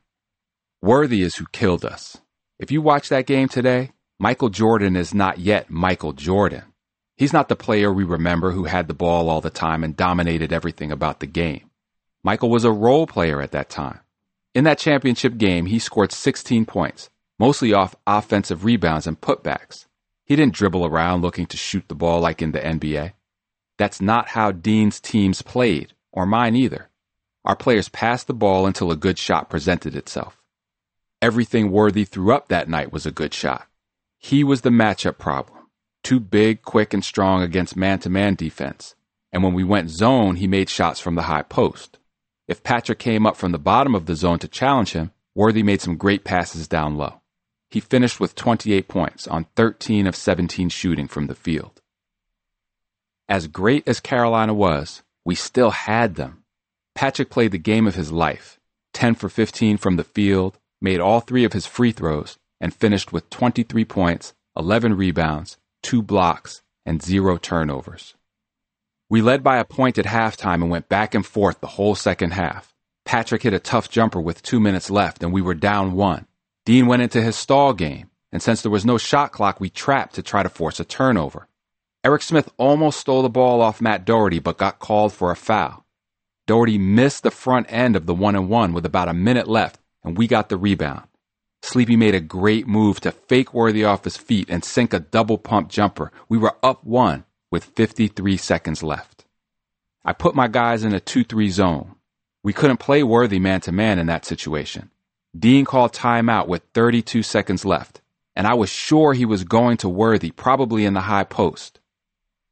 [0.81, 2.17] Worthy is who killed us.
[2.59, 6.63] If you watch that game today, Michael Jordan is not yet Michael Jordan.
[7.23, 10.51] He's not the player we remember who had the ball all the time and dominated
[10.51, 11.69] everything about the game.
[12.21, 14.01] Michael was a role player at that time.
[14.53, 17.09] In that championship game, he scored 16 points,
[17.39, 19.85] mostly off offensive rebounds and putbacks.
[20.25, 23.13] He didn't dribble around looking to shoot the ball like in the NBA.
[23.77, 26.89] That's not how Dean's teams played, or mine either.
[27.45, 30.41] Our players passed the ball until a good shot presented itself.
[31.21, 33.69] Everything Worthy threw up that night was a good shot.
[34.17, 35.62] He was the matchup problem
[36.03, 38.95] too big, quick, and strong against man to man defense.
[39.31, 41.97] And when we went zone, he made shots from the high post.
[42.47, 45.81] If Patrick came up from the bottom of the zone to challenge him, Worthy made
[45.81, 47.21] some great passes down low.
[47.71, 51.81] He finished with 28 points on 13 of 17 shooting from the field.
[53.27, 56.43] As great as Carolina was, we still had them.
[56.93, 58.59] Patrick played the game of his life
[58.93, 63.11] 10 for 15 from the field, made all three of his free throws, and finished
[63.11, 68.15] with 23 points, 11 rebounds, two blocks, and zero turnovers.
[69.09, 72.31] We led by a point at halftime and went back and forth the whole second
[72.31, 72.73] half.
[73.05, 76.25] Patrick hit a tough jumper with two minutes left and we were down one.
[76.65, 80.15] Dean went into his stall game, and since there was no shot clock, we trapped
[80.15, 81.47] to try to force a turnover.
[82.03, 85.85] Eric Smith almost stole the ball off Matt Doherty but got called for a foul.
[86.47, 89.79] Doherty missed the front end of the one and one with about a minute left,
[90.03, 91.03] and we got the rebound.
[91.63, 95.37] Sleepy made a great move to fake Worthy off his feet and sink a double
[95.37, 96.11] pump jumper.
[96.27, 99.23] We were up one with 53 seconds left.
[100.03, 101.95] I put my guys in a 2-3 zone.
[102.43, 104.91] We couldn't play Worthy man to man in that situation.
[105.39, 108.01] Dean called timeout with 32 seconds left,
[108.35, 111.79] and I was sure he was going to Worthy, probably in the high post.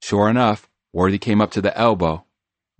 [0.01, 2.23] Sure enough, Worthy came up to the elbow,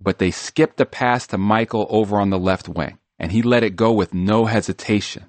[0.00, 3.62] but they skipped a pass to Michael over on the left wing, and he let
[3.62, 5.26] it go with no hesitation.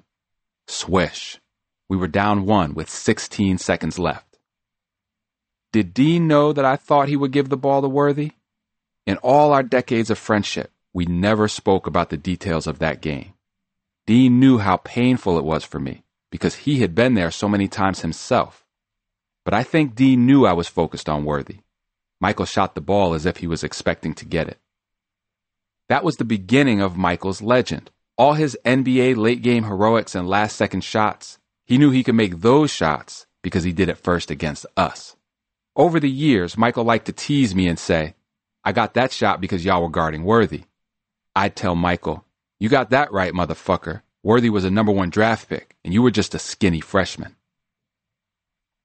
[0.66, 1.40] Swish.
[1.88, 4.38] We were down one with 16 seconds left.
[5.72, 8.32] Did Dean know that I thought he would give the ball to Worthy?
[9.06, 13.34] In all our decades of friendship, we never spoke about the details of that game.
[14.06, 17.68] Dean knew how painful it was for me because he had been there so many
[17.68, 18.64] times himself.
[19.44, 21.58] But I think Dean knew I was focused on Worthy.
[22.20, 24.58] Michael shot the ball as if he was expecting to get it.
[25.88, 27.90] That was the beginning of Michael's legend.
[28.16, 32.40] All his NBA late game heroics and last second shots, he knew he could make
[32.40, 35.16] those shots because he did it first against us.
[35.74, 38.14] Over the years, Michael liked to tease me and say,
[38.64, 40.64] I got that shot because y'all were guarding Worthy.
[41.34, 42.24] I'd tell Michael,
[42.60, 44.02] You got that right, motherfucker.
[44.22, 47.34] Worthy was a number one draft pick, and you were just a skinny freshman.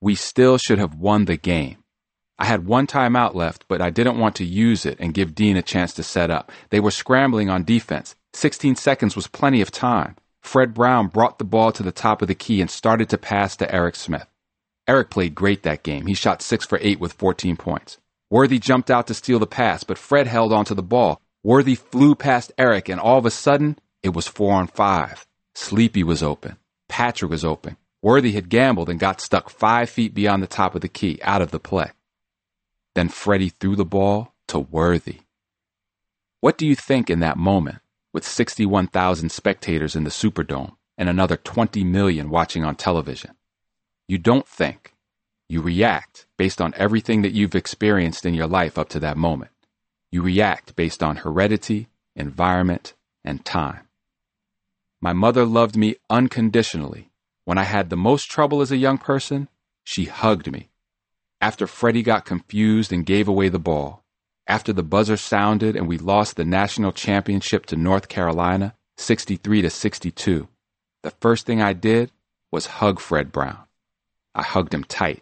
[0.02, 1.78] We still should have won the game.
[2.40, 5.56] I had one timeout left, but I didn't want to use it and give Dean
[5.56, 6.52] a chance to set up.
[6.72, 8.16] They were scrambling on defense.
[8.34, 10.16] 16 seconds was plenty of time.
[10.42, 13.56] Fred Brown brought the ball to the top of the key and started to pass
[13.58, 14.28] to Eric Smith.
[14.88, 16.08] Eric played great that game.
[16.08, 17.98] He shot 6 for 8 with 14 points.
[18.30, 21.22] Worthy jumped out to steal the pass, but Fred held onto the ball.
[21.44, 25.28] Worthy flew past Eric, and all of a sudden, it was 4 on 5.
[25.56, 26.58] Sleepy was open.
[26.88, 27.78] Patrick was open.
[28.02, 31.42] Worthy had gambled and got stuck five feet beyond the top of the key, out
[31.42, 31.92] of the play.
[32.96, 35.22] Then Freddie threw the ball to Worthy.
[36.40, 37.80] What do you think in that moment,
[38.14, 43.31] with 61,000 spectators in the Superdome and another 20 million watching on television?
[44.07, 44.94] You don't think.
[45.48, 49.52] You react based on everything that you've experienced in your life up to that moment.
[50.11, 53.88] You react based on heredity, environment, and time.
[55.02, 57.10] My mother loved me unconditionally.
[57.45, 59.48] When I had the most trouble as a young person,
[59.84, 60.69] she hugged me.
[61.41, 64.03] After Freddie got confused and gave away the ball,
[64.50, 69.70] after the buzzer sounded and we lost the national championship to North Carolina, 63 to
[69.70, 70.48] 62,
[71.04, 72.12] the first thing I did
[72.52, 73.60] was hug Fred Brown.
[74.34, 75.22] I hugged him tight.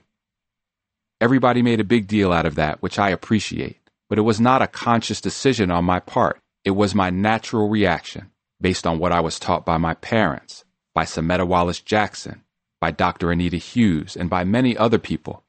[1.19, 4.61] Everybody made a big deal out of that, which I appreciate, but it was not
[4.61, 6.39] a conscious decision on my part.
[6.63, 8.31] It was my natural reaction
[8.61, 10.63] based on what I was taught by my parents,
[10.95, 12.43] by Sametta Wallace Jackson,
[12.79, 13.31] by Dr.
[13.31, 15.43] Anita Hughes, and by many other people.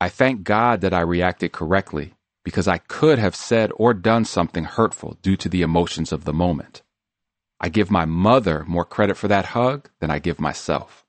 [0.00, 2.14] I thank God that I reacted correctly
[2.44, 6.32] because I could have said or done something hurtful due to the emotions of the
[6.32, 6.82] moment.
[7.58, 11.04] I give my mother more credit for that hug than I give myself.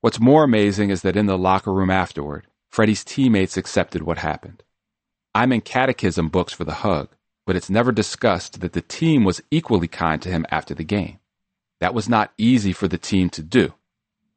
[0.00, 4.64] What's more amazing is that in the locker room afterward, Freddie's teammates accepted what happened.
[5.34, 7.08] I'm in catechism books for the hug,
[7.46, 11.20] but it's never discussed that the team was equally kind to him after the game.
[11.80, 13.74] That was not easy for the team to do.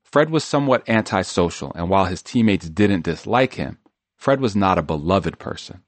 [0.04, 3.79] Fred was somewhat antisocial, and while his teammates didn't dislike him,
[4.20, 5.82] Fred was not a beloved person.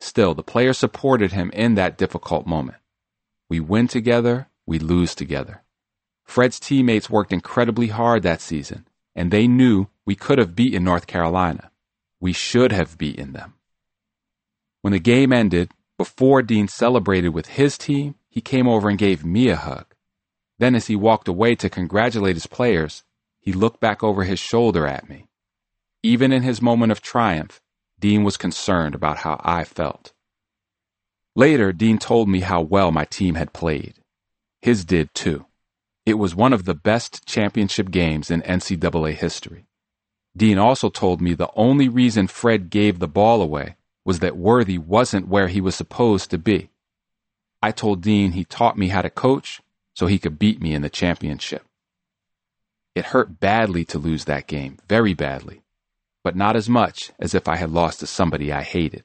[0.00, 2.78] Still, the players supported him in that difficult moment.
[3.50, 5.62] We win together, we lose together.
[6.24, 11.06] Fred's teammates worked incredibly hard that season, and they knew we could have beaten North
[11.06, 11.70] Carolina.
[12.18, 13.54] We should have beaten them.
[14.80, 19.22] When the game ended, before Dean celebrated with his team, he came over and gave
[19.22, 19.94] me a hug.
[20.58, 23.04] Then, as he walked away to congratulate his players,
[23.38, 25.28] he looked back over his shoulder at me.
[26.02, 27.60] Even in his moment of triumph,
[27.98, 30.12] Dean was concerned about how I felt.
[31.34, 33.94] Later, Dean told me how well my team had played.
[34.62, 35.46] His did too.
[36.04, 39.66] It was one of the best championship games in NCAA history.
[40.36, 44.78] Dean also told me the only reason Fred gave the ball away was that Worthy
[44.78, 46.70] wasn't where he was supposed to be.
[47.62, 49.62] I told Dean he taught me how to coach
[49.94, 51.64] so he could beat me in the championship.
[52.94, 55.62] It hurt badly to lose that game, very badly,
[56.26, 59.04] but not as much as if I had lost to somebody I hated.